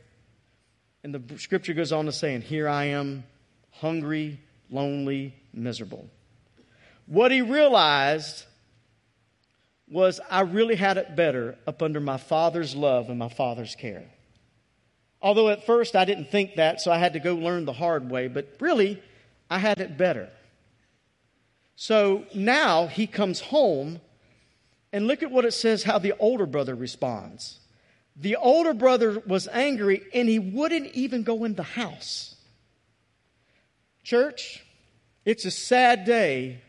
And 1.03 1.15
the 1.15 1.39
scripture 1.39 1.73
goes 1.73 1.93
on 1.93 2.05
to 2.05 2.13
say, 2.13 2.35
And 2.35 2.45
here 2.45 2.69
I 2.69 2.85
am, 2.85 3.25
hungry, 3.71 4.39
lonely, 4.69 5.35
miserable. 5.55 6.11
What 7.07 7.33
he 7.33 7.41
realized 7.41 8.45
was 9.89 10.21
I 10.31 10.43
really 10.43 10.77
had 10.77 10.99
it 10.99 11.17
better 11.17 11.57
up 11.67 11.83
under 11.83 11.99
my 11.99 12.19
father's 12.19 12.77
love 12.77 13.09
and 13.09 13.19
my 13.19 13.31
father's 13.31 13.75
care. 13.75 14.05
Although 15.23 15.49
at 15.49 15.65
first 15.65 15.97
I 15.97 16.05
didn't 16.05 16.31
think 16.31 16.57
that, 16.57 16.83
so 16.83 16.93
I 16.93 16.99
had 16.99 17.15
to 17.15 17.19
go 17.19 17.35
learn 17.35 17.65
the 17.65 17.73
hard 17.73 18.11
way, 18.11 18.29
but 18.29 18.57
really, 18.61 19.03
I 19.49 19.59
had 19.59 19.81
it 19.81 19.97
better. 19.97 20.29
So 21.77 22.27
now 22.35 22.89
he 22.89 23.07
comes 23.07 23.41
home 23.41 23.99
and 24.93 25.07
look 25.07 25.23
at 25.23 25.31
what 25.31 25.45
it 25.45 25.55
says 25.55 25.83
how 25.83 25.99
the 25.99 26.15
older 26.19 26.47
brother 26.47 26.75
responds. 26.75 27.61
The 28.15 28.37
older 28.37 28.75
brother 28.75 29.23
was 29.27 29.49
angry 29.49 30.03
and 30.13 30.29
he 30.29 30.39
wouldn't 30.39 30.95
even 30.95 31.23
go 31.23 31.45
in 31.45 31.55
the 31.55 31.63
house. 31.63 32.37
Church, 34.03 34.65
it's 35.25 35.45
a 35.45 35.51
sad 35.51 36.05
day 36.05 36.61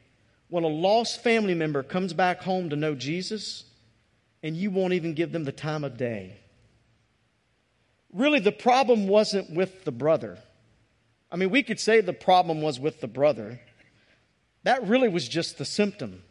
when 0.47 0.63
a 0.63 0.67
lost 0.67 1.21
family 1.21 1.53
member 1.55 1.83
comes 1.83 2.13
back 2.13 2.41
home 2.41 2.69
to 2.69 2.75
know 2.75 2.95
Jesus 2.95 3.65
and 4.41 4.55
you 4.55 4.69
won't 4.71 4.93
even 4.93 5.13
give 5.13 5.31
them 5.31 5.43
the 5.43 5.51
time 5.51 5.83
of 5.83 5.97
day. 5.97 6.37
Really, 8.13 8.39
the 8.39 8.51
problem 8.51 9.07
wasn't 9.07 9.49
with 9.49 9.83
the 9.83 9.91
brother. 9.91 10.37
I 11.31 11.35
mean, 11.35 11.49
we 11.49 11.63
could 11.63 11.79
say 11.79 11.99
the 11.99 12.13
problem 12.13 12.61
was 12.61 12.79
with 12.79 13.01
the 13.01 13.07
brother. 13.07 13.59
That 14.63 14.87
really 14.87 15.09
was 15.09 15.27
just 15.27 15.57
the 15.57 15.65
symptom. 15.65 16.21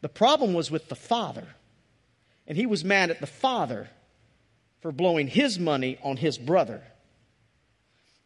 The 0.00 0.08
problem 0.08 0.54
was 0.54 0.70
with 0.70 0.88
the 0.88 0.94
father. 0.94 1.46
And 2.46 2.56
he 2.56 2.66
was 2.66 2.84
mad 2.84 3.10
at 3.10 3.20
the 3.20 3.26
father 3.26 3.88
for 4.80 4.92
blowing 4.92 5.28
his 5.28 5.58
money 5.58 5.98
on 6.02 6.16
his 6.16 6.38
brother. 6.38 6.82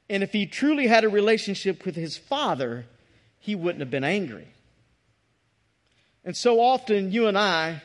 And 0.09 0.23
if 0.23 0.33
he 0.33 0.47
truly 0.47 0.87
had 0.87 1.05
a 1.05 1.09
relationship 1.09 1.85
with 1.85 1.97
his 1.97 2.17
father, 2.17 2.87
he 3.39 3.55
wouldn't 3.55 3.81
have 3.81 3.91
been 3.91 4.05
angry. 4.05 4.47
And 6.25 6.37
so 6.37 6.61
often 6.61 7.11
you 7.11 7.27
and 7.27 7.37
I 7.37 7.83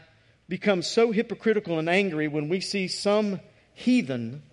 become 0.48 0.82
so 0.82 1.12
hypocritical 1.12 1.80
and 1.80 1.90
angry 1.90 2.28
when 2.28 2.50
we 2.50 2.60
see 2.60 2.88
some 2.88 3.40
heathen 3.74 4.44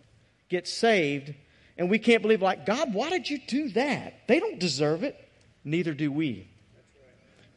get 0.48 0.66
saved 0.66 1.34
and 1.76 1.90
we 1.90 1.98
can't 1.98 2.22
believe, 2.22 2.40
like, 2.40 2.66
God, 2.66 2.94
why 2.94 3.10
did 3.10 3.28
you 3.28 3.38
do 3.46 3.68
that? 3.70 4.28
They 4.28 4.38
don't 4.38 4.60
deserve 4.60 5.02
it. 5.02 5.16
Neither 5.64 5.92
do 5.92 6.12
we. 6.12 6.48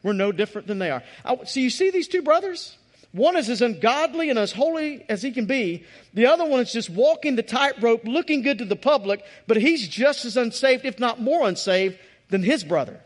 We're 0.02 0.12
no 0.12 0.32
different 0.32 0.66
than 0.66 0.78
they 0.78 0.90
are. 0.90 1.02
So 1.44 1.60
you 1.60 1.70
see 1.70 1.90
these 1.90 2.08
two 2.08 2.22
brothers? 2.22 2.76
One 3.12 3.36
is 3.36 3.48
as 3.48 3.62
ungodly 3.62 4.30
and 4.30 4.38
as 4.38 4.52
holy 4.52 5.04
as 5.08 5.22
he 5.22 5.32
can 5.32 5.46
be. 5.46 5.84
The 6.14 6.26
other 6.26 6.44
one 6.44 6.60
is 6.60 6.72
just 6.72 6.90
walking 6.90 7.36
the 7.36 7.42
tightrope, 7.42 8.04
looking 8.04 8.42
good 8.42 8.58
to 8.58 8.64
the 8.64 8.76
public, 8.76 9.24
but 9.46 9.56
he's 9.56 9.88
just 9.88 10.24
as 10.24 10.36
unsaved, 10.36 10.84
if 10.84 10.98
not 10.98 11.20
more 11.20 11.48
unsaved, 11.48 11.98
than 12.28 12.42
his 12.42 12.62
brother. 12.62 13.00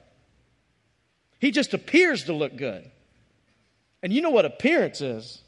He 1.38 1.50
just 1.50 1.72
appears 1.72 2.24
to 2.24 2.33
look 2.33 2.57
good. 2.57 2.90
And 4.02 4.12
you 4.12 4.20
know 4.20 4.31
what 4.31 4.44
appearance 4.44 5.00
is? 5.00 5.40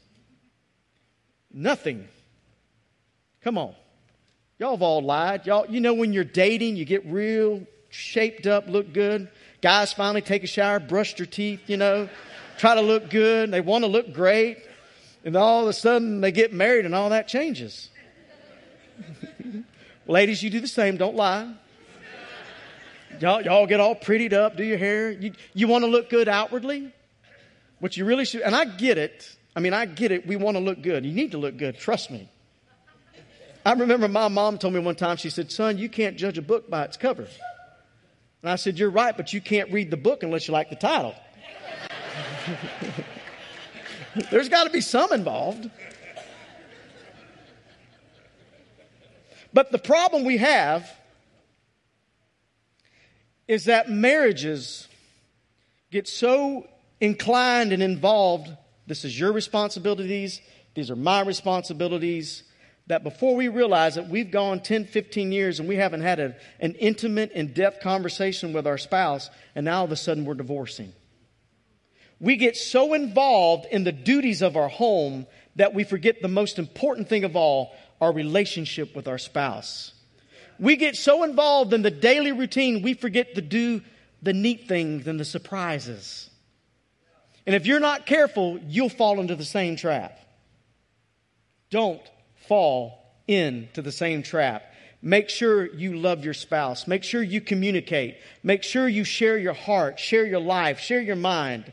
Nothing. 1.53 2.07
Come 3.41 3.57
on. 3.57 3.75
Y'all 4.57 4.71
have 4.71 4.81
all 4.81 5.01
lied. 5.01 5.45
Y'all, 5.45 5.65
you 5.69 5.81
know 5.81 5.93
when 5.93 6.13
you're 6.13 6.23
dating, 6.23 6.77
you 6.77 6.85
get 6.85 7.05
real 7.05 7.65
shaped 7.89 8.47
up, 8.47 8.67
look 8.67 8.93
good. 8.93 9.29
Guys 9.65 9.91
finally 9.93 10.21
take 10.21 10.43
a 10.43 10.47
shower, 10.47 10.79
brush 10.79 11.15
their 11.15 11.25
teeth, 11.25 11.59
you 11.65 11.75
know, 11.75 12.07
try 12.59 12.75
to 12.75 12.81
look 12.81 13.09
good. 13.09 13.49
They 13.49 13.61
want 13.61 13.83
to 13.83 13.87
look 13.87 14.13
great. 14.13 14.59
And 15.23 15.35
all 15.35 15.63
of 15.63 15.67
a 15.69 15.73
sudden 15.73 16.21
they 16.21 16.31
get 16.31 16.53
married 16.53 16.85
and 16.85 16.93
all 16.93 17.09
that 17.09 17.27
changes. 17.27 17.89
Ladies, 20.07 20.43
you 20.43 20.51
do 20.51 20.59
the 20.59 20.67
same. 20.67 20.97
Don't 20.97 21.15
lie. 21.15 21.51
Y'all, 23.19 23.41
y'all 23.41 23.65
get 23.65 23.79
all 23.79 23.95
prettied 23.95 24.33
up, 24.33 24.55
do 24.55 24.63
your 24.63 24.77
hair. 24.77 25.09
You, 25.09 25.33
you 25.55 25.67
want 25.67 25.83
to 25.83 25.89
look 25.89 26.11
good 26.11 26.27
outwardly? 26.27 26.93
What 27.79 27.97
you 27.97 28.05
really 28.05 28.25
should, 28.25 28.41
and 28.41 28.55
I 28.55 28.65
get 28.65 28.99
it. 28.99 29.35
I 29.55 29.61
mean, 29.61 29.73
I 29.73 29.87
get 29.87 30.11
it. 30.11 30.27
We 30.27 30.35
want 30.35 30.57
to 30.57 30.61
look 30.61 30.83
good. 30.83 31.03
You 31.03 31.11
need 31.11 31.31
to 31.31 31.39
look 31.39 31.57
good. 31.57 31.79
Trust 31.79 32.11
me. 32.11 32.29
I 33.65 33.73
remember 33.73 34.07
my 34.07 34.27
mom 34.27 34.59
told 34.59 34.75
me 34.75 34.79
one 34.79 34.93
time, 34.93 35.17
she 35.17 35.31
said, 35.31 35.51
Son, 35.51 35.79
you 35.79 35.89
can't 35.89 36.17
judge 36.17 36.37
a 36.37 36.43
book 36.43 36.69
by 36.69 36.83
its 36.83 36.97
cover. 36.97 37.27
And 38.45 38.51
I 38.51 38.57
said, 38.57 38.77
You're 38.77 38.91
right, 38.91 39.17
but 39.17 39.33
you 39.33 39.41
can't 39.41 39.71
read 39.71 39.89
the 39.89 39.97
book 39.97 40.21
unless 40.21 40.47
you 40.47 40.51
like 40.53 40.69
the 40.69 40.75
title. 40.75 41.15
There's 44.29 44.49
got 44.49 44.65
to 44.65 44.69
be 44.69 44.81
some 44.81 45.11
involved. 45.11 45.67
But 49.51 49.71
the 49.71 49.79
problem 49.79 50.25
we 50.25 50.37
have 50.37 50.87
is 53.47 53.65
that 53.65 53.89
marriages 53.89 54.87
get 55.89 56.07
so 56.07 56.67
inclined 57.01 57.73
and 57.73 57.81
involved. 57.81 58.55
This 58.85 59.05
is 59.05 59.19
your 59.19 59.31
responsibilities, 59.31 60.39
these 60.75 60.91
are 60.91 60.95
my 60.95 61.21
responsibilities 61.21 62.43
that 62.87 63.03
before 63.03 63.35
we 63.35 63.47
realize 63.47 63.95
that 63.95 64.09
we've 64.09 64.29
gone 64.29 64.61
10, 64.61 64.85
15 64.85 65.31
years 65.31 65.59
and 65.59 65.67
we 65.67 65.75
haven't 65.75 66.01
had 66.01 66.19
a, 66.19 66.35
an 66.59 66.73
intimate, 66.75 67.31
in 67.31 67.53
depth 67.53 67.81
conversation 67.81 68.53
with 68.53 68.67
our 68.67 68.77
spouse, 68.77 69.29
and 69.55 69.65
now 69.65 69.79
all 69.79 69.85
of 69.85 69.91
a 69.91 69.95
sudden 69.95 70.25
we're 70.25 70.35
divorcing. 70.35 70.93
We 72.19 72.37
get 72.37 72.55
so 72.55 72.93
involved 72.93 73.65
in 73.71 73.83
the 73.83 73.91
duties 73.91 74.41
of 74.41 74.55
our 74.55 74.69
home 74.69 75.25
that 75.55 75.73
we 75.73 75.83
forget 75.83 76.21
the 76.21 76.27
most 76.27 76.59
important 76.59 77.09
thing 77.09 77.23
of 77.23 77.35
all 77.35 77.75
our 77.99 78.11
relationship 78.11 78.95
with 78.95 79.07
our 79.07 79.17
spouse. 79.17 79.93
We 80.59 80.75
get 80.75 80.95
so 80.95 81.23
involved 81.23 81.73
in 81.73 81.81
the 81.81 81.91
daily 81.91 82.31
routine, 82.31 82.81
we 82.81 82.93
forget 82.93 83.35
to 83.35 83.41
do 83.41 83.81
the 84.21 84.33
neat 84.33 84.67
things 84.67 85.07
and 85.07 85.19
the 85.19 85.25
surprises. 85.25 86.29
And 87.45 87.55
if 87.55 87.65
you're 87.65 87.79
not 87.79 88.05
careful, 88.05 88.59
you'll 88.67 88.89
fall 88.89 89.19
into 89.19 89.35
the 89.35 89.45
same 89.45 89.75
trap. 89.75 90.19
Don't 91.69 92.01
fall 92.47 92.99
into 93.27 93.81
the 93.81 93.91
same 93.91 94.23
trap. 94.23 94.63
Make 95.01 95.29
sure 95.29 95.71
you 95.73 95.97
love 95.97 96.25
your 96.25 96.33
spouse. 96.33 96.87
Make 96.87 97.03
sure 97.03 97.21
you 97.21 97.39
communicate. 97.39 98.17
Make 98.41 98.63
sure 98.63 98.87
you 98.87 99.03
share 99.03 99.37
your 99.37 99.53
heart, 99.53 99.99
share 99.99 100.25
your 100.25 100.39
life, 100.39 100.79
share 100.79 101.01
your 101.01 101.15
mind. 101.15 101.71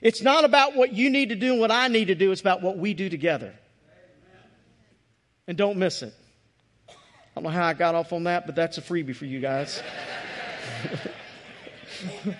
It's 0.00 0.20
not 0.20 0.44
about 0.44 0.74
what 0.74 0.92
you 0.92 1.08
need 1.08 1.28
to 1.28 1.36
do 1.36 1.52
and 1.52 1.60
what 1.60 1.70
I 1.70 1.86
need 1.86 2.06
to 2.06 2.16
do, 2.16 2.32
it's 2.32 2.40
about 2.40 2.60
what 2.60 2.76
we 2.76 2.92
do 2.92 3.08
together. 3.08 3.54
And 5.46 5.56
don't 5.56 5.76
miss 5.76 6.02
it. 6.02 6.12
I 6.88 6.92
don't 7.36 7.44
know 7.44 7.50
how 7.50 7.66
I 7.66 7.74
got 7.74 7.94
off 7.94 8.12
on 8.12 8.24
that, 8.24 8.46
but 8.46 8.56
that's 8.56 8.78
a 8.78 8.82
freebie 8.82 9.14
for 9.14 9.26
you 9.26 9.38
guys. 9.40 9.80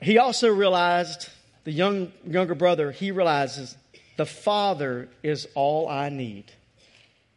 he 0.00 0.16
also 0.18 0.48
realized, 0.48 1.28
the 1.64 1.72
young, 1.72 2.10
younger 2.26 2.54
brother, 2.54 2.90
he 2.90 3.10
realizes 3.10 3.76
the 4.16 4.26
father 4.26 5.08
is 5.22 5.46
all 5.54 5.88
I 5.88 6.08
need. 6.08 6.52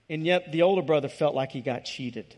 And 0.09 0.25
yet 0.25 0.51
the 0.51 0.63
older 0.63 0.81
brother 0.81 1.09
felt 1.09 1.35
like 1.35 1.51
he 1.51 1.61
got 1.61 1.85
cheated. 1.85 2.35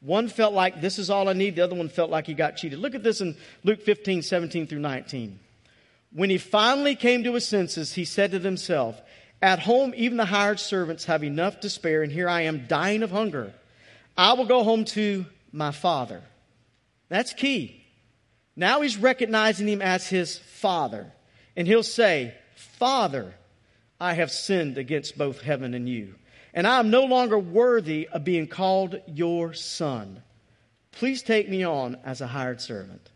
One 0.00 0.28
felt 0.28 0.54
like 0.54 0.80
this 0.80 0.98
is 0.98 1.10
all 1.10 1.28
I 1.28 1.32
need, 1.32 1.56
the 1.56 1.64
other 1.64 1.74
one 1.74 1.88
felt 1.88 2.10
like 2.10 2.26
he 2.26 2.34
got 2.34 2.56
cheated. 2.56 2.78
Look 2.78 2.94
at 2.94 3.02
this 3.02 3.20
in 3.20 3.36
Luke 3.64 3.82
15, 3.82 4.22
17 4.22 4.66
through 4.66 4.78
19. 4.78 5.40
When 6.12 6.30
he 6.30 6.38
finally 6.38 6.94
came 6.94 7.24
to 7.24 7.34
his 7.34 7.46
senses, 7.46 7.94
he 7.94 8.04
said 8.04 8.30
to 8.30 8.38
himself, 8.38 9.00
At 9.42 9.58
home, 9.58 9.92
even 9.96 10.16
the 10.16 10.24
hired 10.24 10.60
servants 10.60 11.06
have 11.06 11.24
enough 11.24 11.60
to 11.60 11.70
spare, 11.70 12.02
and 12.02 12.12
here 12.12 12.28
I 12.28 12.42
am 12.42 12.66
dying 12.66 13.02
of 13.02 13.10
hunger. 13.10 13.52
I 14.16 14.34
will 14.34 14.46
go 14.46 14.62
home 14.62 14.84
to 14.86 15.26
my 15.52 15.72
father. 15.72 16.22
That's 17.08 17.32
key. 17.32 17.84
Now 18.56 18.80
he's 18.80 18.96
recognizing 18.96 19.68
him 19.68 19.82
as 19.82 20.08
his 20.08 20.38
father. 20.38 21.12
And 21.56 21.66
he'll 21.66 21.82
say, 21.82 22.34
Father, 22.54 23.34
I 24.00 24.14
have 24.14 24.30
sinned 24.30 24.78
against 24.78 25.18
both 25.18 25.40
heaven 25.40 25.74
and 25.74 25.88
you, 25.88 26.14
and 26.54 26.66
I 26.66 26.78
am 26.78 26.90
no 26.90 27.04
longer 27.04 27.38
worthy 27.38 28.08
of 28.08 28.24
being 28.24 28.46
called 28.46 29.00
your 29.06 29.54
son. 29.54 30.22
Please 30.92 31.22
take 31.22 31.48
me 31.48 31.64
on 31.64 31.96
as 32.04 32.20
a 32.20 32.26
hired 32.26 32.60
servant. 32.60 33.10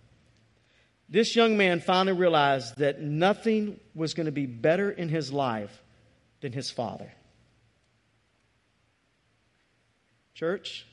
This 1.08 1.36
young 1.36 1.56
man 1.56 1.80
finally 1.80 2.16
realized 2.16 2.78
that 2.78 3.00
nothing 3.00 3.78
was 3.94 4.14
going 4.14 4.26
to 4.26 4.32
be 4.32 4.46
better 4.46 4.90
in 4.90 5.08
his 5.08 5.32
life 5.32 5.82
than 6.40 6.52
his 6.52 6.70
father. 6.70 7.12
Church, 10.34 10.86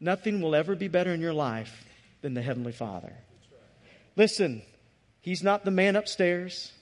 nothing 0.00 0.40
will 0.40 0.54
ever 0.54 0.74
be 0.74 0.88
better 0.88 1.12
in 1.12 1.20
your 1.20 1.34
life 1.34 1.84
than 2.22 2.34
the 2.34 2.42
Heavenly 2.42 2.72
Father. 2.72 3.12
Listen, 4.16 4.62
He's 5.20 5.42
not 5.42 5.64
the 5.64 5.70
man 5.70 5.94
upstairs. 5.94 6.72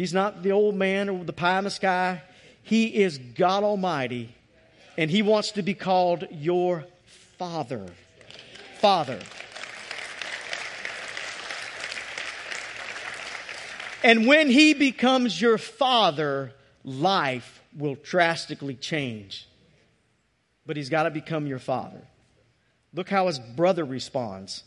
He's 0.00 0.14
not 0.14 0.42
the 0.42 0.52
old 0.52 0.76
man 0.76 1.10
or 1.10 1.22
the 1.24 1.32
pie 1.34 1.58
in 1.58 1.64
the 1.64 1.70
sky. 1.70 2.22
He 2.62 3.02
is 3.02 3.18
God 3.18 3.64
Almighty, 3.64 4.34
and 4.96 5.10
He 5.10 5.20
wants 5.20 5.50
to 5.52 5.62
be 5.62 5.74
called 5.74 6.26
your 6.30 6.86
Father. 7.36 7.84
Father. 8.78 9.20
And 14.02 14.26
when 14.26 14.48
He 14.48 14.72
becomes 14.72 15.38
your 15.38 15.58
Father, 15.58 16.54
life 16.82 17.60
will 17.76 17.98
drastically 18.02 18.76
change. 18.76 19.46
But 20.64 20.78
He's 20.78 20.88
got 20.88 21.02
to 21.02 21.10
become 21.10 21.46
your 21.46 21.58
Father. 21.58 22.00
Look 22.94 23.10
how 23.10 23.26
his 23.26 23.38
brother 23.38 23.84
responds. 23.84 24.64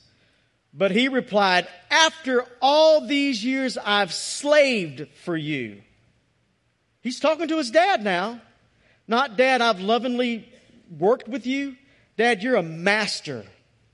But 0.74 0.92
he 0.92 1.08
replied, 1.08 1.68
After 1.92 2.46
all 2.62 3.06
these 3.06 3.44
years, 3.46 3.78
I've 3.78 4.14
slaved 4.14 5.08
for 5.24 5.38
you. 5.38 5.82
He's 7.02 7.20
talking 7.20 7.48
to 7.50 7.58
his 7.58 7.70
dad 7.70 8.04
now. 8.04 8.42
Not, 9.08 9.38
Dad, 9.38 9.62
I've 9.62 9.82
lovingly 9.82 10.48
worked 10.98 11.28
with 11.28 11.46
you. 11.46 11.76
Dad, 12.18 12.42
you're 12.42 12.56
a 12.56 12.64
master. 12.64 13.46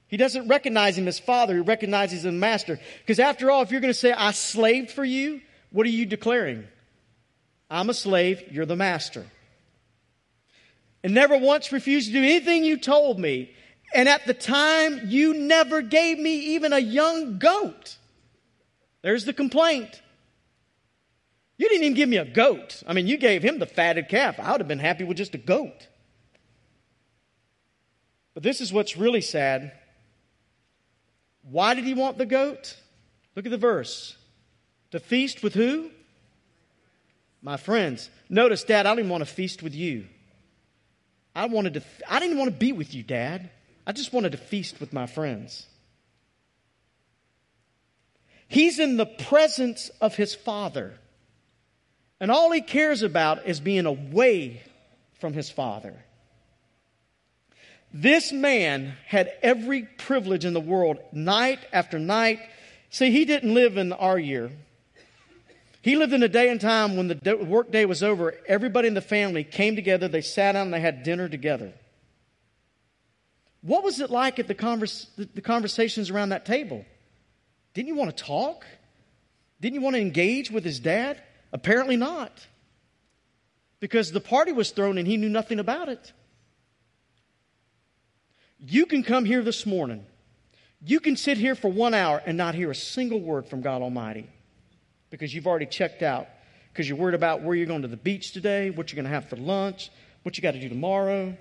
He 0.07 0.17
doesn't 0.17 0.47
recognize 0.47 0.97
him 0.97 1.07
as 1.07 1.19
father, 1.19 1.55
he 1.55 1.61
recognizes 1.61 2.25
him 2.25 2.35
as 2.35 2.39
master. 2.39 2.79
Because 2.99 3.19
after 3.19 3.51
all, 3.51 3.61
if 3.61 3.71
you're 3.71 3.81
going 3.81 3.93
to 3.93 3.99
say, 3.99 4.11
I 4.11 4.31
slaved 4.31 4.91
for 4.91 5.03
you, 5.03 5.41
what 5.71 5.85
are 5.85 5.89
you 5.89 6.05
declaring? 6.05 6.67
I'm 7.69 7.89
a 7.89 7.93
slave, 7.93 8.43
you're 8.51 8.65
the 8.65 8.75
master. 8.75 9.25
And 11.03 11.13
never 11.13 11.37
once 11.37 11.71
refused 11.71 12.07
to 12.07 12.13
do 12.13 12.23
anything 12.23 12.63
you 12.63 12.77
told 12.77 13.19
me. 13.19 13.51
And 13.93 14.08
at 14.08 14.25
the 14.25 14.34
time, 14.34 15.02
you 15.06 15.34
never 15.34 15.82
gave 15.82 16.19
me 16.19 16.56
even 16.56 16.73
a 16.73 16.80
young 16.80 17.39
goat. 17.39 17.97
There's 19.02 19.25
the 19.25 19.34
complaint. 19.34 20.02
You 21.58 21.67
didn't 21.67 21.84
even 21.84 21.95
give 21.95 22.10
me 22.10 22.17
a 22.17 22.25
goat. 22.25 22.84
I 22.88 22.93
mean, 22.93 23.08
you 23.08 23.17
gave 23.17 23.43
him 23.43 23.60
the 23.60 23.65
fatted 23.65 24.08
calf. 24.08 24.39
I 24.39 24.52
would 24.52 24.62
have 24.62 24.67
been 24.67 24.80
happy 24.80 25.04
with 25.04 25.17
just 25.17 25.36
a 25.36 25.39
goat. 25.39 25.88
But 28.34 28.43
this 28.43 28.62
is 28.62 28.71
what's 28.71 28.95
really 28.95 29.21
sad. 29.21 29.73
Why 31.43 31.73
did 31.73 31.84
he 31.84 31.93
want 31.93 32.17
the 32.17 32.25
goat? 32.25 32.78
Look 33.36 33.45
at 33.45 33.52
the 33.52 33.58
verse. 33.58 34.15
To 34.91 34.99
feast 34.99 35.43
with 35.43 35.54
who? 35.54 35.89
My 37.41 37.58
friends. 37.58 38.10
Notice, 38.30 38.63
Dad, 38.63 38.86
I 38.86 38.95
didn't 38.95 39.10
want 39.10 39.21
to 39.21 39.34
feast 39.34 39.63
with 39.63 39.73
you. 39.75 40.06
I 41.36 41.45
wanted 41.47 41.75
to, 41.75 41.84
I 42.08 42.19
didn't 42.19 42.38
want 42.38 42.52
to 42.52 42.58
be 42.58 42.71
with 42.71 42.93
you, 42.93 43.04
Dad. 43.04 43.49
I 43.89 43.91
just 43.91 44.13
wanted 44.13 44.34
to 44.34 44.38
feast 44.38 44.80
with 44.80 44.93
my 44.93 45.08
friends. 45.08 45.65
He's 48.47 48.78
in 48.78 48.97
the 48.97 49.08
presence 49.08 49.89
of 49.99 50.15
his 50.15 50.36
father. 50.36 50.93
And 52.19 52.30
all 52.30 52.52
he 52.52 52.62
cares 52.62 53.02
about 53.02 53.47
is 53.47 53.60
being 53.60 53.88
away 53.88 54.62
from 55.19 55.34
his 55.34 55.49
father. 55.49 55.95
This 57.91 58.32
man 58.32 58.93
had 59.08 59.34
every 59.41 59.82
privilege 59.97 60.45
in 60.45 60.54
the 60.54 60.60
world, 60.60 60.99
night 61.12 61.58
after 61.73 61.97
night. 61.97 62.41
See, 62.91 63.10
he 63.10 63.25
didn't 63.25 63.56
live 63.56 63.75
in 63.75 63.91
our 63.91 64.19
year. 64.19 64.52
He 65.82 65.95
lived 65.95 66.13
in 66.13 66.21
a 66.21 66.30
day 66.30 66.49
and 66.52 66.62
time 66.62 66.95
when 66.95 67.08
the 67.08 67.38
work 67.38 67.71
day 67.71 67.88
was 67.88 68.04
over, 68.04 68.36
everybody 68.45 68.88
in 68.88 68.93
the 68.93 69.02
family 69.02 69.43
came 69.43 69.75
together, 69.75 70.08
they 70.08 70.21
sat 70.21 70.52
down, 70.52 70.67
and 70.67 70.73
they 70.75 70.80
had 70.80 71.02
dinner 71.02 71.28
together. 71.28 71.73
What 73.61 73.83
was 73.83 73.99
it 73.99 74.09
like 74.09 74.39
at 74.39 74.47
the, 74.47 74.55
converse, 74.55 75.07
the 75.17 75.41
conversations 75.41 76.09
around 76.09 76.29
that 76.29 76.45
table? 76.45 76.85
Didn't 77.73 77.89
you 77.89 77.95
want 77.95 78.15
to 78.15 78.23
talk? 78.23 78.65
Didn't 79.59 79.75
you 79.75 79.81
want 79.81 79.95
to 79.95 80.01
engage 80.01 80.49
with 80.49 80.63
his 80.63 80.79
dad? 80.79 81.21
Apparently 81.51 81.97
not. 81.97 82.47
Because 83.79 84.11
the 84.11 84.21
party 84.21 84.51
was 84.51 84.71
thrown 84.71 84.97
and 84.97 85.07
he 85.07 85.17
knew 85.17 85.29
nothing 85.29 85.59
about 85.59 85.89
it. 85.89 86.13
You 88.59 88.85
can 88.85 89.03
come 89.03 89.25
here 89.25 89.41
this 89.43 89.65
morning. 89.65 90.05
You 90.83 90.99
can 90.99 91.15
sit 91.17 91.37
here 91.37 91.55
for 91.55 91.69
one 91.69 91.93
hour 91.93 92.21
and 92.25 92.37
not 92.37 92.55
hear 92.55 92.71
a 92.71 92.75
single 92.75 93.19
word 93.19 93.47
from 93.47 93.61
God 93.61 93.81
Almighty 93.81 94.29
because 95.09 95.33
you've 95.33 95.47
already 95.47 95.65
checked 95.65 96.01
out. 96.01 96.27
Because 96.71 96.87
you're 96.87 96.97
worried 96.97 97.15
about 97.15 97.41
where 97.41 97.55
you're 97.55 97.65
going 97.65 97.81
to 97.81 97.87
the 97.87 97.97
beach 97.97 98.31
today, 98.31 98.69
what 98.69 98.91
you're 98.91 98.95
going 98.95 99.09
to 99.09 99.13
have 99.13 99.27
for 99.27 99.35
lunch, 99.35 99.89
what 100.23 100.37
you 100.37 100.41
got 100.43 100.51
to 100.51 100.59
do 100.59 100.69
tomorrow. 100.69 101.35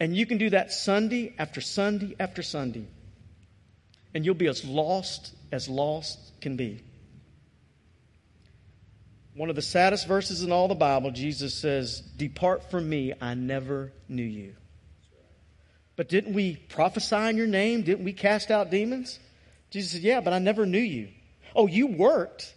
And 0.00 0.16
you 0.16 0.24
can 0.24 0.38
do 0.38 0.50
that 0.50 0.72
Sunday 0.72 1.34
after 1.38 1.60
Sunday 1.60 2.16
after 2.18 2.42
Sunday. 2.42 2.86
And 4.14 4.24
you'll 4.24 4.34
be 4.34 4.48
as 4.48 4.64
lost 4.64 5.34
as 5.52 5.68
lost 5.68 6.18
can 6.40 6.56
be. 6.56 6.82
One 9.34 9.50
of 9.50 9.56
the 9.56 9.62
saddest 9.62 10.08
verses 10.08 10.42
in 10.42 10.50
all 10.50 10.68
the 10.68 10.74
Bible, 10.74 11.10
Jesus 11.10 11.54
says, 11.54 12.00
Depart 12.00 12.70
from 12.70 12.88
me, 12.88 13.12
I 13.20 13.34
never 13.34 13.92
knew 14.08 14.24
you. 14.24 14.56
But 15.96 16.08
didn't 16.08 16.34
we 16.34 16.56
prophesy 16.56 17.28
in 17.28 17.36
your 17.36 17.46
name? 17.46 17.82
Didn't 17.82 18.04
we 18.04 18.12
cast 18.12 18.50
out 18.50 18.70
demons? 18.70 19.20
Jesus 19.70 19.92
said, 19.92 20.00
Yeah, 20.00 20.20
but 20.20 20.32
I 20.32 20.38
never 20.38 20.66
knew 20.66 20.78
you. 20.78 21.08
Oh, 21.54 21.66
you 21.66 21.86
worked, 21.86 22.54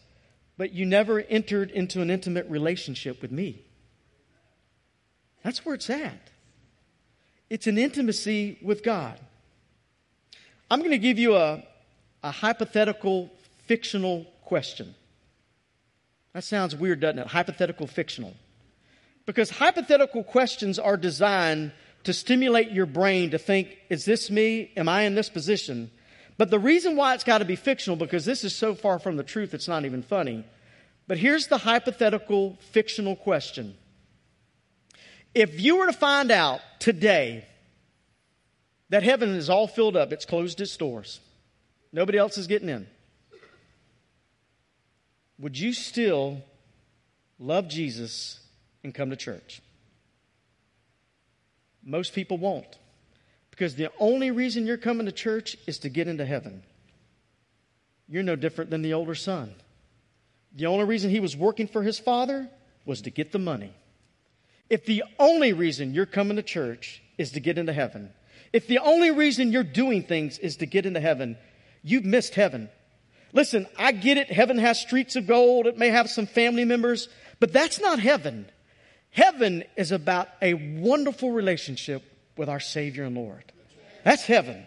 but 0.57 0.71
you 0.71 0.85
never 0.85 1.19
entered 1.19 1.69
into 1.71 2.01
an 2.01 2.09
intimate 2.09 2.49
relationship 2.49 3.21
with 3.21 3.31
me. 3.31 3.65
That's 5.43 5.65
where 5.65 5.75
it's 5.75 5.89
at. 5.89 6.29
It's 7.53 7.67
an 7.67 7.77
intimacy 7.77 8.57
with 8.63 8.81
God. 8.81 9.19
I'm 10.71 10.79
going 10.79 10.89
to 10.89 10.97
give 10.97 11.19
you 11.19 11.35
a, 11.35 11.63
a 12.23 12.31
hypothetical, 12.31 13.29
fictional 13.67 14.25
question. 14.41 14.95
That 16.33 16.43
sounds 16.43 16.75
weird, 16.75 17.01
doesn't 17.01 17.19
it? 17.19 17.27
Hypothetical, 17.27 17.85
fictional. 17.85 18.33
Because 19.27 19.51
hypothetical 19.51 20.23
questions 20.23 20.79
are 20.79 20.97
designed 20.97 21.73
to 22.05 22.11
stimulate 22.11 22.71
your 22.71 22.87
brain 22.87 23.29
to 23.29 23.37
think, 23.37 23.77
is 23.87 24.03
this 24.03 24.31
me? 24.31 24.71
Am 24.75 24.89
I 24.89 25.03
in 25.03 25.13
this 25.13 25.29
position? 25.29 25.91
But 26.39 26.49
the 26.49 26.57
reason 26.57 26.95
why 26.95 27.13
it's 27.13 27.23
got 27.23 27.37
to 27.37 27.45
be 27.45 27.55
fictional, 27.55 27.97
because 27.97 28.25
this 28.25 28.43
is 28.43 28.55
so 28.55 28.73
far 28.73 28.97
from 28.97 29.15
the 29.15 29.23
truth, 29.23 29.53
it's 29.53 29.67
not 29.67 29.85
even 29.85 30.01
funny. 30.01 30.43
But 31.07 31.19
here's 31.19 31.49
the 31.49 31.59
hypothetical, 31.59 32.57
fictional 32.71 33.15
question 33.15 33.75
if 35.33 35.59
you 35.59 35.77
were 35.77 35.87
to 35.87 35.93
find 35.93 36.31
out 36.31 36.61
today 36.79 37.45
that 38.89 39.03
heaven 39.03 39.29
is 39.29 39.49
all 39.49 39.67
filled 39.67 39.95
up, 39.95 40.13
it's 40.13 40.25
closed 40.25 40.61
its 40.61 40.75
doors, 40.77 41.19
nobody 41.91 42.17
else 42.17 42.37
is 42.37 42.47
getting 42.47 42.69
in, 42.69 42.87
would 45.39 45.57
you 45.57 45.73
still 45.73 46.41
love 47.39 47.67
Jesus 47.67 48.39
and 48.83 48.93
come 48.93 49.09
to 49.09 49.15
church? 49.15 49.61
Most 51.83 52.13
people 52.13 52.37
won't. 52.37 52.77
Because 53.49 53.75
the 53.75 53.91
only 53.99 54.31
reason 54.31 54.65
you're 54.65 54.77
coming 54.77 55.05
to 55.05 55.11
church 55.11 55.57
is 55.67 55.79
to 55.79 55.89
get 55.89 56.07
into 56.07 56.25
heaven. 56.25 56.63
You're 58.07 58.23
no 58.23 58.35
different 58.35 58.71
than 58.71 58.81
the 58.81 58.93
older 58.93 59.15
son. 59.15 59.53
The 60.55 60.65
only 60.65 60.85
reason 60.85 61.11
he 61.11 61.19
was 61.19 61.35
working 61.35 61.67
for 61.67 61.83
his 61.83 61.99
father 61.99 62.49
was 62.85 63.01
to 63.01 63.11
get 63.11 63.31
the 63.31 63.39
money. 63.39 63.73
If 64.69 64.85
the 64.85 65.03
only 65.19 65.53
reason 65.53 65.93
you're 65.93 66.05
coming 66.05 66.37
to 66.37 66.43
church 66.43 67.01
is 67.17 67.31
to 67.31 67.39
get 67.39 67.57
into 67.57 67.73
heaven, 67.73 68.11
if 68.51 68.67
the 68.67 68.79
only 68.79 69.11
reason 69.11 69.51
you're 69.51 69.63
doing 69.63 70.03
things 70.03 70.37
is 70.39 70.57
to 70.57 70.65
get 70.65 70.85
into 70.85 70.99
heaven, 70.99 71.37
you've 71.83 72.05
missed 72.05 72.35
heaven. 72.35 72.69
Listen, 73.33 73.65
I 73.77 73.91
get 73.91 74.17
it. 74.17 74.31
Heaven 74.31 74.57
has 74.59 74.79
streets 74.79 75.15
of 75.15 75.25
gold. 75.27 75.65
It 75.65 75.77
may 75.77 75.89
have 75.89 76.09
some 76.09 76.27
family 76.27 76.65
members, 76.65 77.09
but 77.39 77.51
that's 77.51 77.79
not 77.79 77.99
heaven. 77.99 78.45
Heaven 79.09 79.63
is 79.75 79.91
about 79.91 80.29
a 80.41 80.53
wonderful 80.53 81.31
relationship 81.31 82.03
with 82.37 82.49
our 82.49 82.59
Savior 82.59 83.03
and 83.03 83.15
Lord. 83.15 83.43
That's 84.03 84.23
heaven. 84.23 84.65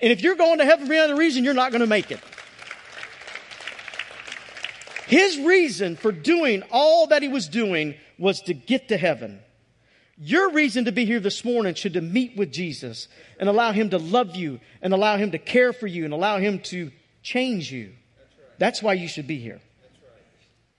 And 0.00 0.12
if 0.12 0.22
you're 0.22 0.36
going 0.36 0.58
to 0.58 0.64
heaven 0.64 0.86
for 0.86 0.92
any 0.92 1.02
other 1.02 1.16
reason, 1.16 1.44
you're 1.44 1.54
not 1.54 1.70
going 1.70 1.80
to 1.80 1.86
make 1.86 2.10
it. 2.10 2.20
His 5.08 5.38
reason 5.38 5.96
for 5.96 6.12
doing 6.12 6.62
all 6.70 7.06
that 7.06 7.22
he 7.22 7.28
was 7.28 7.48
doing 7.48 7.94
was 8.18 8.42
to 8.42 8.52
get 8.52 8.88
to 8.88 8.98
heaven. 8.98 9.40
Your 10.18 10.52
reason 10.52 10.84
to 10.84 10.92
be 10.92 11.06
here 11.06 11.18
this 11.18 11.46
morning 11.46 11.72
should 11.72 11.94
to 11.94 12.02
meet 12.02 12.36
with 12.36 12.52
Jesus 12.52 13.08
and 13.40 13.48
allow 13.48 13.72
him 13.72 13.88
to 13.88 13.96
love 13.96 14.36
you 14.36 14.60
and 14.82 14.92
allow 14.92 15.16
him 15.16 15.30
to 15.30 15.38
care 15.38 15.72
for 15.72 15.86
you 15.86 16.04
and 16.04 16.12
allow 16.12 16.36
him 16.36 16.58
to 16.64 16.92
change 17.22 17.72
you. 17.72 17.94
That's 18.58 18.82
why 18.82 18.92
you 18.92 19.08
should 19.08 19.26
be 19.26 19.38
here. 19.38 19.62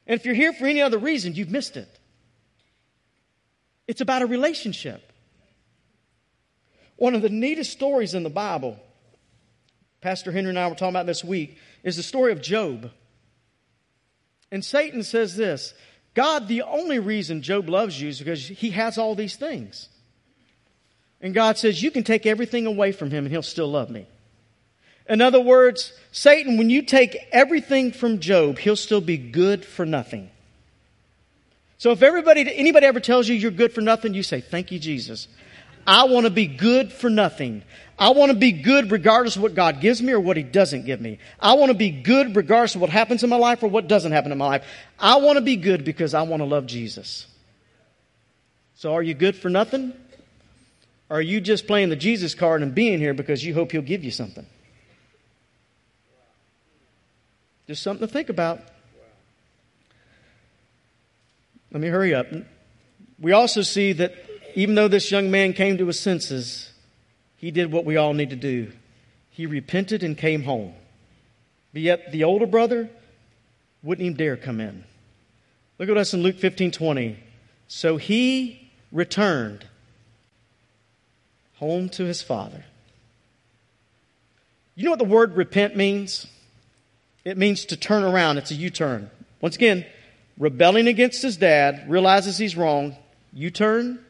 And 0.06 0.20
if 0.20 0.28
you're 0.28 0.36
here 0.36 0.54
for 0.54 0.68
any 0.68 0.84
other 0.84 1.00
reason, 1.00 1.34
you've 1.34 1.50
missed 1.50 1.76
it. 1.76 1.90
It's 3.88 4.02
about 4.02 4.22
a 4.22 4.28
relationship. 4.28 5.12
One 6.98 7.16
of 7.16 7.24
the 7.24 7.30
neatest 7.30 7.72
stories 7.72 8.14
in 8.14 8.22
the 8.22 8.30
Bible, 8.30 8.78
Pastor 10.02 10.32
Henry 10.32 10.50
and 10.50 10.60
I 10.60 10.68
were 10.68 10.76
talking 10.76 10.90
about 10.90 11.08
this 11.08 11.24
week, 11.24 11.58
is 11.84 11.98
the 11.98 12.04
story 12.04 12.32
of 12.32 12.44
Job. 12.44 12.92
And 14.52 14.64
Satan 14.64 15.04
says 15.04 15.36
this 15.36 15.74
God, 16.14 16.48
the 16.48 16.64
only 16.64 17.00
reason 17.00 17.42
Job 17.42 17.70
loves 17.70 18.00
you 18.00 18.10
is 18.10 18.20
because 18.20 18.48
he 18.48 18.72
has 18.72 18.98
all 18.98 19.16
these 19.16 19.36
things. 19.36 19.90
And 21.22 21.34
God 21.34 21.58
says, 21.58 21.82
You 21.82 21.92
can 21.92 22.04
take 22.04 22.26
everything 22.26 22.66
away 22.66 22.92
from 22.92 23.12
him 23.12 23.26
and 23.26 23.32
he'll 23.32 23.42
still 23.42 23.70
love 23.70 23.90
me. 23.90 24.08
In 25.08 25.22
other 25.22 25.42
words, 25.42 25.94
Satan, 26.12 26.58
when 26.58 26.70
you 26.70 26.84
take 26.84 27.18
everything 27.32 27.92
from 27.92 28.20
Job, 28.20 28.60
he'll 28.60 28.76
still 28.76 29.02
be 29.02 29.18
good 29.18 29.66
for 29.66 29.86
nothing. 29.86 30.30
So 31.80 31.92
if 31.92 32.04
everybody, 32.04 32.42
anybody 32.56 32.86
ever 32.86 33.00
tells 33.00 33.28
you 33.28 33.36
you're 33.36 33.52
good 33.52 33.74
for 33.74 33.82
nothing, 33.82 34.14
you 34.14 34.24
say, 34.24 34.42
Thank 34.42 34.72
you, 34.72 34.80
Jesus. 34.80 35.28
I 35.90 36.04
want 36.04 36.28
to 36.28 36.30
be 36.30 36.46
good 36.46 36.94
for 36.94 37.10
nothing. 37.10 37.64
I 37.98 38.12
want 38.12 38.32
to 38.32 38.38
be 38.38 38.52
good 38.52 38.92
regardless 38.92 39.38
of 39.38 39.42
what 39.42 39.56
God 39.56 39.82
gives 39.82 40.04
me 40.04 40.14
or 40.14 40.20
what 40.20 40.38
He 40.38 40.44
doesn't 40.44 40.86
give 40.86 41.02
me. 41.02 41.18
I 41.40 41.54
want 41.54 41.72
to 41.72 41.78
be 41.78 41.90
good 41.90 42.36
regardless 42.36 42.76
of 42.76 42.82
what 42.82 42.92
happens 42.92 43.24
in 43.24 43.30
my 43.32 43.38
life 43.38 43.64
or 43.64 43.70
what 43.70 43.88
doesn't 43.88 44.12
happen 44.12 44.32
in 44.32 44.38
my 44.38 44.46
life. 44.46 44.66
I 45.00 45.16
want 45.16 45.38
to 45.38 45.42
be 45.42 45.56
good 45.56 45.84
because 45.84 46.14
I 46.14 46.22
want 46.22 46.42
to 46.42 46.46
love 46.46 46.68
Jesus. 46.68 47.26
So 48.76 48.94
are 48.94 49.02
you 49.02 49.16
good 49.16 49.36
for 49.36 49.50
nothing? 49.50 49.94
Or 51.10 51.18
are 51.18 51.22
you 51.22 51.42
just 51.42 51.66
playing 51.66 51.90
the 51.90 51.96
Jesus 51.96 52.36
card 52.36 52.62
and 52.62 52.76
being 52.76 53.00
here 53.00 53.16
because 53.16 53.44
you 53.44 53.56
hope 53.56 53.72
He'll 53.72 53.82
give 53.82 54.04
you 54.04 54.12
something? 54.12 54.46
Just 57.66 57.82
something 57.82 58.08
to 58.08 58.14
think 58.14 58.30
about. 58.30 58.62
Let 61.72 61.82
me 61.82 61.88
hurry 61.88 62.14
up. 62.14 62.28
We 63.20 63.32
also 63.32 63.64
see 63.64 63.94
that 63.94 64.29
even 64.56 64.76
though 64.76 64.88
this 64.88 65.12
young 65.12 65.32
man 65.32 65.54
came 65.54 65.78
to 65.78 65.88
his 65.88 66.00
senses, 66.00 66.72
he 67.38 67.52
did 67.52 67.72
what 67.72 67.86
we 67.86 67.98
all 67.98 68.14
need 68.14 68.30
to 68.32 68.36
do. 68.36 68.72
He 69.30 69.46
repented 69.46 70.04
and 70.04 70.18
came 70.18 70.44
home. 70.44 70.74
But 71.74 71.82
yet 71.82 72.12
the 72.12 72.24
older 72.24 72.46
brother 72.46 72.90
wouldn't 73.82 74.06
even 74.06 74.18
dare 74.18 74.36
come 74.36 74.60
in. 74.60 74.84
Look 75.78 75.90
at 75.90 75.98
us 75.98 76.14
in 76.14 76.22
Luke 76.22 76.38
15 76.38 76.72
20. 76.72 77.18
So 77.68 77.98
he 77.98 78.72
returned 78.92 79.66
home 81.56 81.90
to 81.90 82.04
his 82.04 82.22
father. 82.22 82.66
You 84.76 84.86
know 84.86 84.92
what 84.92 85.00
the 85.00 85.06
word 85.06 85.36
repent 85.36 85.76
means? 85.76 86.28
It 87.24 87.38
means 87.38 87.66
to 87.66 87.78
turn 87.78 88.04
around. 88.04 88.38
It's 88.38 88.52
a 88.52 88.56
U 88.56 88.70
turn. 88.70 89.10
Once 89.42 89.56
again, 89.56 89.86
rebelling 90.38 90.88
against 90.88 91.22
his 91.22 91.38
dad, 91.38 91.86
realizes 91.88 92.38
he's 92.38 92.58
wrong, 92.58 92.96
U 93.34 93.52
turn, 93.52 94.04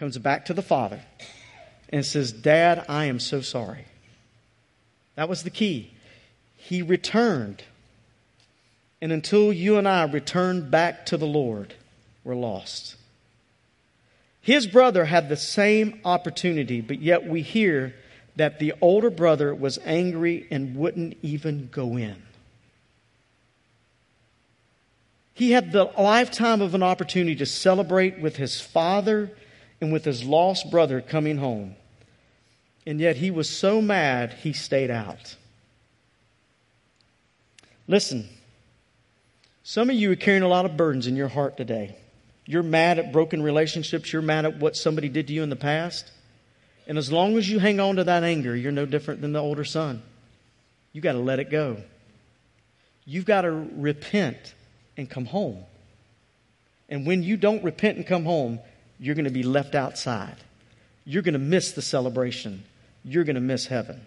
comes 0.00 0.16
back 0.16 0.46
to 0.46 0.54
the 0.54 0.62
father 0.62 0.98
and 1.90 2.06
says, 2.06 2.32
Dad, 2.32 2.86
I 2.88 3.04
am 3.04 3.20
so 3.20 3.42
sorry. 3.42 3.84
That 5.14 5.28
was 5.28 5.42
the 5.42 5.50
key. 5.50 5.92
He 6.56 6.80
returned. 6.80 7.62
And 9.02 9.12
until 9.12 9.52
you 9.52 9.76
and 9.76 9.86
I 9.86 10.04
return 10.04 10.70
back 10.70 11.04
to 11.06 11.18
the 11.18 11.26
Lord, 11.26 11.74
we're 12.24 12.34
lost. 12.34 12.96
His 14.40 14.66
brother 14.66 15.04
had 15.04 15.28
the 15.28 15.36
same 15.36 16.00
opportunity, 16.02 16.80
but 16.80 17.00
yet 17.00 17.26
we 17.26 17.42
hear 17.42 17.94
that 18.36 18.58
the 18.58 18.72
older 18.80 19.10
brother 19.10 19.54
was 19.54 19.78
angry 19.84 20.46
and 20.50 20.76
wouldn't 20.76 21.18
even 21.20 21.68
go 21.70 21.98
in. 21.98 22.16
He 25.34 25.50
had 25.50 25.72
the 25.72 25.84
lifetime 25.98 26.62
of 26.62 26.74
an 26.74 26.82
opportunity 26.82 27.36
to 27.36 27.46
celebrate 27.46 28.18
with 28.18 28.36
his 28.36 28.62
father 28.62 29.30
and 29.80 29.92
with 29.92 30.04
his 30.04 30.24
lost 30.24 30.70
brother 30.70 31.00
coming 31.00 31.38
home. 31.38 31.74
And 32.86 33.00
yet 33.00 33.16
he 33.16 33.30
was 33.30 33.48
so 33.48 33.80
mad 33.80 34.32
he 34.42 34.52
stayed 34.52 34.90
out. 34.90 35.36
Listen, 37.86 38.28
some 39.62 39.90
of 39.90 39.96
you 39.96 40.12
are 40.12 40.16
carrying 40.16 40.42
a 40.42 40.48
lot 40.48 40.64
of 40.64 40.76
burdens 40.76 41.06
in 41.06 41.16
your 41.16 41.28
heart 41.28 41.56
today. 41.56 41.96
You're 42.46 42.62
mad 42.62 42.98
at 42.98 43.12
broken 43.12 43.42
relationships, 43.42 44.12
you're 44.12 44.22
mad 44.22 44.44
at 44.44 44.58
what 44.58 44.76
somebody 44.76 45.08
did 45.08 45.26
to 45.28 45.32
you 45.32 45.42
in 45.42 45.50
the 45.50 45.56
past. 45.56 46.10
And 46.86 46.98
as 46.98 47.12
long 47.12 47.36
as 47.36 47.48
you 47.48 47.58
hang 47.58 47.78
on 47.78 47.96
to 47.96 48.04
that 48.04 48.24
anger, 48.24 48.56
you're 48.56 48.72
no 48.72 48.86
different 48.86 49.20
than 49.20 49.32
the 49.32 49.38
older 49.38 49.64
son. 49.64 50.02
You've 50.92 51.04
got 51.04 51.12
to 51.12 51.20
let 51.20 51.38
it 51.38 51.50
go. 51.50 51.76
You've 53.04 53.24
got 53.24 53.42
to 53.42 53.50
repent 53.50 54.54
and 54.96 55.08
come 55.08 55.26
home. 55.26 55.64
And 56.88 57.06
when 57.06 57.22
you 57.22 57.36
don't 57.36 57.62
repent 57.62 57.98
and 57.98 58.06
come 58.06 58.24
home, 58.24 58.58
you're 59.00 59.14
going 59.14 59.24
to 59.24 59.30
be 59.30 59.42
left 59.42 59.74
outside. 59.74 60.36
You're 61.04 61.22
going 61.22 61.32
to 61.32 61.38
miss 61.38 61.72
the 61.72 61.82
celebration. 61.82 62.62
You're 63.02 63.24
going 63.24 63.34
to 63.34 63.40
miss 63.40 63.66
heaven. 63.66 64.04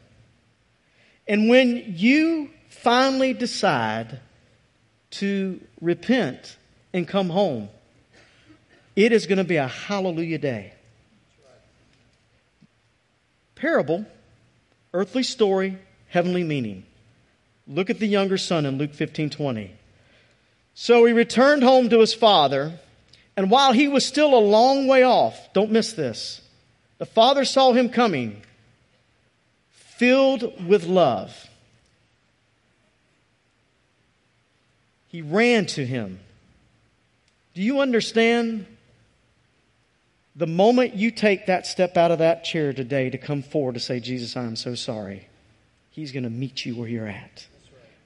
And 1.27 1.49
when 1.49 1.95
you 1.97 2.51
finally 2.69 3.33
decide 3.33 4.19
to 5.11 5.59
repent 5.81 6.57
and 6.93 7.07
come 7.07 7.29
home, 7.29 7.69
it 8.95 9.11
is 9.11 9.25
going 9.25 9.39
to 9.39 9.43
be 9.43 9.55
a 9.55 9.67
hallelujah 9.67 10.37
day. 10.37 10.73
Parable, 13.55 14.05
earthly 14.93 15.23
story, 15.23 15.79
heavenly 16.09 16.43
meaning. 16.43 16.85
Look 17.67 17.89
at 17.89 17.99
the 17.99 18.07
younger 18.07 18.37
son 18.37 18.65
in 18.65 18.77
Luke 18.77 18.93
15 18.93 19.29
20. 19.31 19.71
So 20.75 21.05
he 21.05 21.13
returned 21.13 21.63
home 21.63 21.89
to 21.89 21.99
his 21.99 22.13
father, 22.13 22.79
and 23.35 23.49
while 23.49 23.71
he 23.73 23.87
was 23.87 24.05
still 24.05 24.33
a 24.33 24.39
long 24.39 24.87
way 24.87 25.03
off, 25.03 25.51
don't 25.53 25.71
miss 25.71 25.93
this, 25.93 26.41
the 26.97 27.05
father 27.05 27.45
saw 27.45 27.73
him 27.73 27.89
coming, 27.89 28.41
filled 29.71 30.67
with 30.67 30.85
love. 30.85 31.49
He 35.07 35.21
ran 35.21 35.65
to 35.67 35.85
him. 35.85 36.19
Do 37.53 37.61
you 37.61 37.79
understand? 37.81 38.65
The 40.35 40.47
moment 40.47 40.95
you 40.95 41.11
take 41.11 41.45
that 41.45 41.67
step 41.67 41.95
out 41.97 42.09
of 42.09 42.17
that 42.17 42.43
chair 42.43 42.73
today 42.73 43.11
to 43.11 43.19
come 43.19 43.43
forward 43.43 43.75
to 43.75 43.79
say, 43.79 43.99
Jesus, 43.99 44.35
I'm 44.35 44.55
so 44.55 44.73
sorry, 44.73 45.27
He's 45.91 46.11
going 46.11 46.23
to 46.23 46.29
meet 46.31 46.65
you 46.65 46.75
where 46.75 46.87
you're 46.87 47.07
at. 47.07 47.45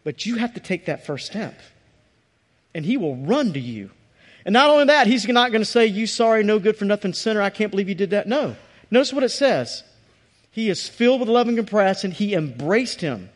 But 0.04 0.26
you 0.26 0.36
have 0.36 0.54
to 0.56 0.60
take 0.60 0.86
that 0.86 1.06
first 1.06 1.26
step 1.26 1.58
and 2.78 2.86
he 2.86 2.96
will 2.96 3.16
run 3.16 3.54
to 3.54 3.60
you. 3.60 3.90
And 4.48 4.54
not 4.54 4.70
only 4.70 4.86
that, 4.86 5.08
he's 5.08 5.28
not 5.28 5.52
going 5.52 5.62
to 5.62 5.66
say, 5.66 5.88
You 5.88 6.08
sorry, 6.08 6.42
no 6.42 6.58
good 6.58 6.78
for 6.78 6.86
nothing 6.86 7.12
sinner. 7.12 7.42
I 7.42 7.50
can't 7.50 7.70
believe 7.70 7.90
you 7.90 7.96
did 7.96 8.12
that. 8.12 8.28
No. 8.28 8.56
Notice 8.90 9.12
what 9.12 9.26
it 9.26 9.30
says. 9.30 9.84
He 10.52 10.70
is 10.70 10.88
filled 10.88 11.20
with 11.20 11.28
love 11.28 11.50
and 11.50 11.58
compassion. 11.58 12.12
He 12.12 12.34
embraced 12.34 13.02
him. 13.02 13.30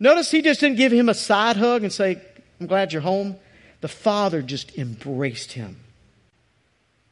Notice 0.00 0.32
he 0.32 0.42
just 0.42 0.58
didn't 0.58 0.76
give 0.76 0.90
him 0.90 1.08
a 1.08 1.14
side 1.14 1.56
hug 1.56 1.84
and 1.84 1.92
say, 1.92 2.20
I'm 2.60 2.66
glad 2.66 2.92
you're 2.92 3.00
home. 3.00 3.36
The 3.80 3.86
father 3.86 4.42
just 4.42 4.76
embraced 4.76 5.52
him. 5.52 5.76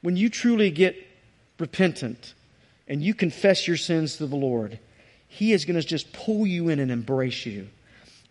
When 0.00 0.16
you 0.16 0.30
truly 0.30 0.72
get 0.72 0.96
repentant 1.60 2.34
and 2.88 3.04
you 3.04 3.14
confess 3.14 3.68
your 3.68 3.76
sins 3.76 4.16
to 4.16 4.26
the 4.26 4.34
Lord, 4.34 4.80
he 5.28 5.52
is 5.52 5.64
going 5.64 5.80
to 5.80 5.86
just 5.86 6.12
pull 6.12 6.44
you 6.44 6.70
in 6.70 6.80
and 6.80 6.90
embrace 6.90 7.46
you. 7.46 7.68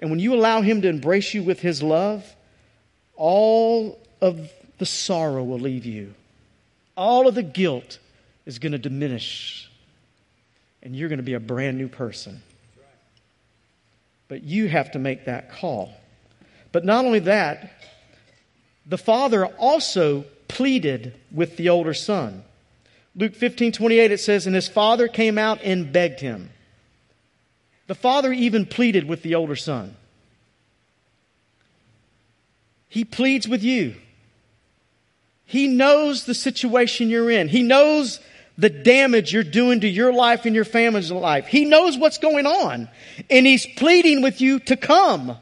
And 0.01 0.09
when 0.09 0.19
you 0.19 0.33
allow 0.33 0.61
him 0.61 0.81
to 0.81 0.89
embrace 0.89 1.33
you 1.33 1.43
with 1.43 1.61
his 1.61 1.81
love, 1.81 2.25
all 3.15 3.97
of 4.19 4.51
the 4.77 4.85
sorrow 4.85 5.43
will 5.43 5.59
leave 5.59 5.85
you. 5.85 6.13
All 6.95 7.27
of 7.27 7.35
the 7.35 7.43
guilt 7.43 7.99
is 8.45 8.59
going 8.59 8.71
to 8.71 8.77
diminish. 8.77 9.69
And 10.81 10.95
you're 10.95 11.09
going 11.09 11.17
to 11.17 11.23
be 11.23 11.33
a 11.33 11.39
brand 11.39 11.77
new 11.77 11.87
person. 11.87 12.41
But 14.27 14.43
you 14.43 14.67
have 14.67 14.91
to 14.91 14.99
make 14.99 15.25
that 15.25 15.51
call. 15.51 15.93
But 16.71 16.85
not 16.85 17.05
only 17.05 17.19
that, 17.19 17.71
the 18.85 18.97
Father 18.97 19.45
also 19.45 20.25
pleaded 20.47 21.13
with 21.31 21.57
the 21.57 21.69
older 21.69 21.93
son. 21.93 22.43
Luke 23.15 23.35
15, 23.35 23.71
28, 23.71 24.11
it 24.11 24.19
says, 24.19 24.45
And 24.45 24.55
his 24.55 24.67
father 24.67 25.07
came 25.07 25.37
out 25.37 25.59
and 25.63 25.91
begged 25.91 26.19
him. 26.19 26.51
The 27.87 27.95
father 27.95 28.31
even 28.31 28.65
pleaded 28.65 29.07
with 29.07 29.23
the 29.23 29.35
older 29.35 29.55
son. 29.55 29.95
He 32.89 33.03
pleads 33.03 33.47
with 33.47 33.63
you. 33.63 33.95
He 35.47 35.67
knows 35.67 36.25
the 36.25 36.33
situation 36.33 37.09
you're 37.09 37.31
in. 37.31 37.47
He 37.47 37.63
knows 37.63 38.19
the 38.57 38.69
damage 38.69 39.31
you're 39.31 39.43
doing 39.43 39.79
to 39.79 39.87
your 39.87 40.11
life 40.11 40.45
and 40.45 40.53
your 40.53 40.65
family's 40.65 41.09
life. 41.09 41.47
He 41.47 41.63
knows 41.63 41.97
what's 41.97 42.17
going 42.17 42.45
on. 42.45 42.89
And 43.29 43.47
He's 43.47 43.65
pleading 43.65 44.21
with 44.21 44.41
you 44.41 44.59
to 44.59 44.75
come. 44.75 45.37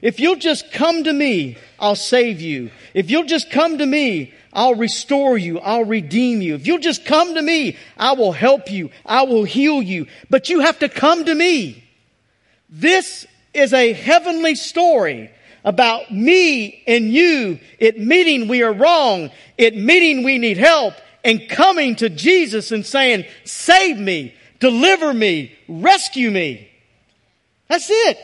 If 0.00 0.20
you'll 0.20 0.36
just 0.36 0.70
come 0.70 1.02
to 1.02 1.12
me, 1.12 1.58
I'll 1.80 1.96
save 1.96 2.40
you. 2.40 2.70
If 2.94 3.10
you'll 3.10 3.24
just 3.24 3.50
come 3.50 3.78
to 3.78 3.86
me, 3.86 4.32
I'll 4.52 4.76
restore 4.76 5.36
you. 5.36 5.58
I'll 5.58 5.84
redeem 5.84 6.40
you. 6.40 6.54
If 6.54 6.68
you'll 6.68 6.78
just 6.78 7.04
come 7.04 7.34
to 7.34 7.42
me, 7.42 7.76
I 7.96 8.12
will 8.12 8.32
help 8.32 8.70
you. 8.70 8.90
I 9.04 9.24
will 9.24 9.42
heal 9.42 9.82
you. 9.82 10.06
But 10.30 10.48
you 10.50 10.60
have 10.60 10.78
to 10.78 10.88
come 10.88 11.24
to 11.24 11.34
me. 11.34 11.82
This 12.70 13.26
is 13.52 13.72
a 13.72 13.92
heavenly 13.92 14.54
story 14.54 15.32
about 15.64 16.12
me 16.12 16.82
and 16.86 17.12
you 17.12 17.58
admitting 17.80 18.48
we 18.48 18.62
are 18.62 18.72
wrong, 18.72 19.30
admitting 19.58 20.22
we 20.22 20.38
need 20.38 20.58
help, 20.58 20.94
and 21.24 21.48
coming 21.48 21.96
to 21.96 22.08
Jesus 22.08 22.72
and 22.72 22.84
saying, 22.86 23.24
Save 23.44 23.98
me, 23.98 24.34
deliver 24.60 25.12
me, 25.12 25.52
rescue 25.68 26.30
me. 26.30 26.68
That's 27.68 27.88
it. 27.90 28.18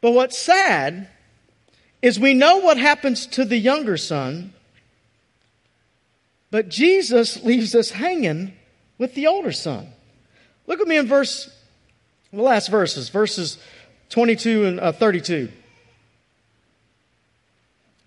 But 0.00 0.12
what's 0.12 0.36
sad 0.36 1.08
is 2.02 2.18
we 2.18 2.34
know 2.34 2.58
what 2.58 2.76
happens 2.76 3.26
to 3.28 3.44
the 3.44 3.56
younger 3.56 3.96
son, 3.96 4.52
but 6.50 6.68
Jesus 6.68 7.42
leaves 7.44 7.74
us 7.74 7.92
hanging 7.92 8.52
with 8.98 9.14
the 9.14 9.28
older 9.28 9.52
son. 9.52 9.88
Look 10.66 10.80
at 10.80 10.88
me 10.88 10.96
in 10.96 11.06
verse, 11.06 11.48
the 12.32 12.42
last 12.42 12.68
verses, 12.68 13.08
verses 13.08 13.58
22 14.10 14.64
and 14.64 14.80
uh, 14.80 14.92
32. 14.92 15.50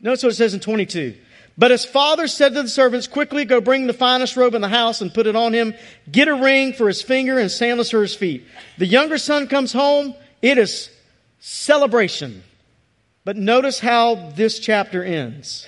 Notice 0.01 0.23
what 0.23 0.33
it 0.33 0.35
says 0.35 0.53
in 0.53 0.59
22. 0.59 1.15
But 1.57 1.71
his 1.71 1.85
father 1.85 2.27
said 2.27 2.53
to 2.53 2.63
the 2.63 2.69
servants, 2.69 3.07
Quickly 3.07 3.45
go 3.45 3.61
bring 3.61 3.87
the 3.87 3.93
finest 3.93 4.35
robe 4.35 4.55
in 4.55 4.61
the 4.61 4.67
house 4.67 5.01
and 5.01 5.13
put 5.13 5.25
it 5.25 5.35
on 5.35 5.53
him. 5.53 5.73
Get 6.11 6.27
a 6.27 6.35
ring 6.35 6.73
for 6.73 6.87
his 6.87 7.01
finger 7.01 7.39
and 7.39 7.49
sandals 7.49 7.91
for 7.91 8.01
his 8.01 8.13
feet. 8.13 8.45
The 8.77 8.85
younger 8.85 9.17
son 9.17 9.47
comes 9.47 9.71
home. 9.71 10.15
It 10.41 10.57
is 10.57 10.89
celebration. 11.39 12.43
But 13.23 13.37
notice 13.37 13.79
how 13.79 14.31
this 14.35 14.59
chapter 14.59 15.03
ends. 15.03 15.67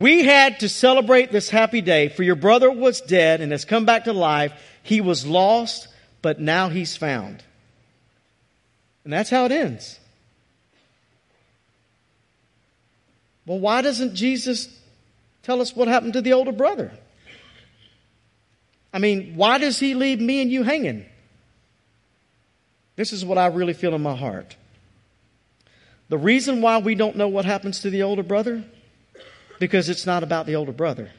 We 0.00 0.24
had 0.24 0.60
to 0.60 0.68
celebrate 0.68 1.30
this 1.30 1.48
happy 1.48 1.80
day, 1.80 2.08
for 2.08 2.22
your 2.22 2.34
brother 2.34 2.70
was 2.70 3.00
dead 3.00 3.40
and 3.40 3.52
has 3.52 3.64
come 3.64 3.84
back 3.84 4.04
to 4.04 4.12
life. 4.12 4.52
He 4.82 5.00
was 5.00 5.26
lost, 5.26 5.88
but 6.22 6.40
now 6.40 6.68
he's 6.68 6.96
found. 6.96 7.42
And 9.04 9.12
that's 9.12 9.30
how 9.30 9.44
it 9.44 9.52
ends. 9.52 9.98
Well, 13.46 13.58
why 13.58 13.80
doesn't 13.80 14.14
Jesus 14.14 14.68
tell 15.42 15.62
us 15.62 15.74
what 15.74 15.88
happened 15.88 16.12
to 16.12 16.20
the 16.20 16.34
older 16.34 16.52
brother? 16.52 16.92
I 18.92 18.98
mean, 18.98 19.34
why 19.36 19.58
does 19.58 19.78
he 19.78 19.94
leave 19.94 20.20
me 20.20 20.42
and 20.42 20.50
you 20.50 20.62
hanging? 20.62 21.06
This 22.96 23.12
is 23.12 23.24
what 23.24 23.38
I 23.38 23.46
really 23.46 23.74
feel 23.74 23.94
in 23.94 24.02
my 24.02 24.16
heart. 24.16 24.56
The 26.08 26.18
reason 26.18 26.60
why 26.60 26.78
we 26.78 26.94
don't 26.94 27.16
know 27.16 27.28
what 27.28 27.44
happens 27.44 27.80
to 27.80 27.90
the 27.90 28.02
older 28.02 28.22
brother, 28.22 28.64
because 29.58 29.88
it's 29.88 30.04
not 30.04 30.22
about 30.22 30.46
the 30.46 30.56
older 30.56 30.72
brother. 30.72 31.10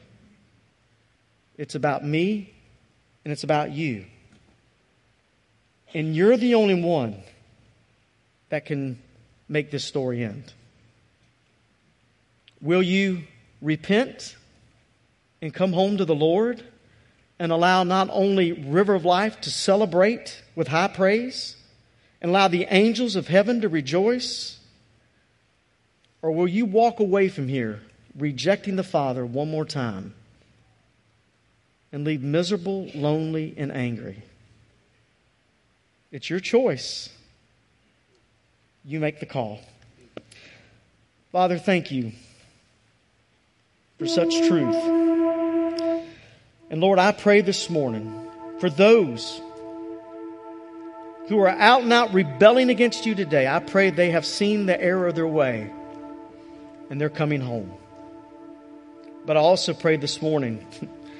It's 1.56 1.74
about 1.74 2.04
me 2.04 2.54
and 3.24 3.32
it's 3.32 3.44
about 3.44 3.72
you. 3.72 4.06
And 5.94 6.14
you're 6.14 6.36
the 6.36 6.54
only 6.54 6.80
one 6.80 7.22
that 8.48 8.64
can 8.64 8.98
make 9.48 9.70
this 9.70 9.84
story 9.84 10.22
end. 10.22 10.52
Will 12.60 12.82
you 12.82 13.22
repent 13.60 14.36
and 15.42 15.52
come 15.52 15.72
home 15.72 15.96
to 15.96 16.04
the 16.04 16.14
Lord 16.14 16.62
and 17.38 17.50
allow 17.50 17.84
not 17.84 18.08
only 18.12 18.52
River 18.52 18.94
of 18.94 19.04
Life 19.04 19.40
to 19.42 19.50
celebrate 19.50 20.42
with 20.54 20.68
high 20.68 20.88
praise 20.88 21.56
and 22.20 22.30
allow 22.30 22.48
the 22.48 22.66
angels 22.70 23.16
of 23.16 23.28
heaven 23.28 23.62
to 23.62 23.68
rejoice? 23.68 24.58
Or 26.22 26.32
will 26.32 26.48
you 26.48 26.66
walk 26.66 27.00
away 27.00 27.28
from 27.28 27.48
here 27.48 27.80
rejecting 28.16 28.76
the 28.76 28.84
Father 28.84 29.24
one 29.24 29.50
more 29.50 29.64
time 29.64 30.14
and 31.92 32.04
leave 32.04 32.22
miserable, 32.22 32.90
lonely, 32.94 33.54
and 33.56 33.72
angry? 33.72 34.22
It's 36.12 36.28
your 36.28 36.40
choice. 36.40 37.08
You 38.84 38.98
make 38.98 39.20
the 39.20 39.26
call. 39.26 39.60
Father, 41.30 41.58
thank 41.58 41.92
you 41.92 42.12
for 43.98 44.06
such 44.06 44.30
truth. 44.48 44.74
And 46.70 46.80
Lord, 46.80 46.98
I 46.98 47.12
pray 47.12 47.42
this 47.42 47.70
morning 47.70 48.28
for 48.58 48.68
those 48.68 49.40
who 51.28 51.38
are 51.38 51.48
out 51.48 51.82
and 51.82 51.92
out 51.92 52.12
rebelling 52.12 52.70
against 52.70 53.06
you 53.06 53.14
today. 53.14 53.46
I 53.46 53.60
pray 53.60 53.90
they 53.90 54.10
have 54.10 54.26
seen 54.26 54.66
the 54.66 54.80
error 54.80 55.06
of 55.06 55.14
their 55.14 55.28
way 55.28 55.70
and 56.90 57.00
they're 57.00 57.08
coming 57.08 57.40
home. 57.40 57.72
But 59.24 59.36
I 59.36 59.40
also 59.40 59.74
pray 59.74 59.96
this 59.96 60.20
morning 60.20 60.66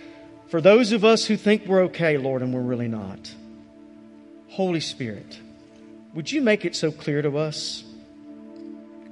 for 0.48 0.60
those 0.60 0.90
of 0.90 1.04
us 1.04 1.24
who 1.26 1.36
think 1.36 1.66
we're 1.66 1.82
okay, 1.82 2.16
Lord, 2.16 2.42
and 2.42 2.52
we're 2.52 2.60
really 2.60 2.88
not. 2.88 3.32
Holy 4.50 4.80
Spirit, 4.80 5.38
would 6.14 6.30
you 6.30 6.42
make 6.42 6.64
it 6.64 6.76
so 6.76 6.90
clear 6.92 7.22
to 7.22 7.38
us? 7.38 7.84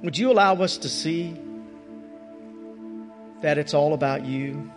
Would 0.03 0.17
you 0.17 0.31
allow 0.31 0.55
us 0.55 0.77
to 0.77 0.89
see 0.89 1.37
that 3.41 3.57
it's 3.57 3.73
all 3.73 3.93
about 3.93 4.25
you, 4.25 4.71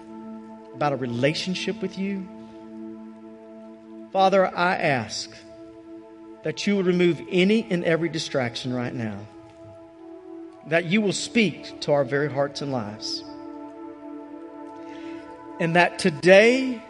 about 0.75 0.93
a 0.93 0.97
relationship 0.97 1.81
with 1.83 1.99
you. 1.99 2.29
Father, 4.13 4.47
I 4.57 4.77
ask 4.77 5.31
that 6.45 6.67
you 6.67 6.77
would 6.77 6.87
remove 6.87 7.21
any 7.31 7.67
and 7.71 7.85
every 7.85 8.09
distraction 8.09 8.73
right 8.73 8.95
now, 8.95 9.19
that 10.69 10.87
you 10.87 11.01
will 11.01 11.13
speak 11.13 11.81
to 11.81 11.93
our 11.93 12.05
very 12.05 12.31
hearts 12.31 12.63
and 12.63 12.73
lives, 12.73 13.25
and 15.61 15.77
that 15.77 15.99
today 15.99 16.83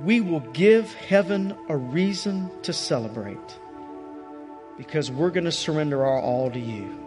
we 0.00 0.20
will 0.20 0.40
give 0.40 0.92
heaven 0.94 1.54
a 1.68 1.76
reason 1.76 2.50
to 2.62 2.72
celebrate 2.72 3.38
because 4.76 5.10
we're 5.10 5.30
going 5.30 5.44
to 5.44 5.52
surrender 5.52 6.04
our 6.04 6.18
all 6.18 6.50
to 6.50 6.58
you. 6.58 6.98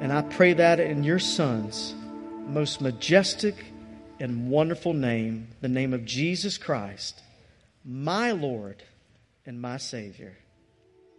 And 0.00 0.12
I 0.12 0.22
pray 0.22 0.54
that 0.54 0.80
in 0.80 1.04
your 1.04 1.18
Son's 1.18 1.94
most 2.46 2.80
majestic 2.80 3.54
and 4.18 4.50
wonderful 4.50 4.92
name, 4.92 5.48
the 5.60 5.68
name 5.68 5.92
of 5.92 6.04
Jesus 6.04 6.58
Christ, 6.58 7.22
my 7.84 8.32
Lord 8.32 8.82
and 9.46 9.60
my 9.60 9.76
Savior. 9.76 10.36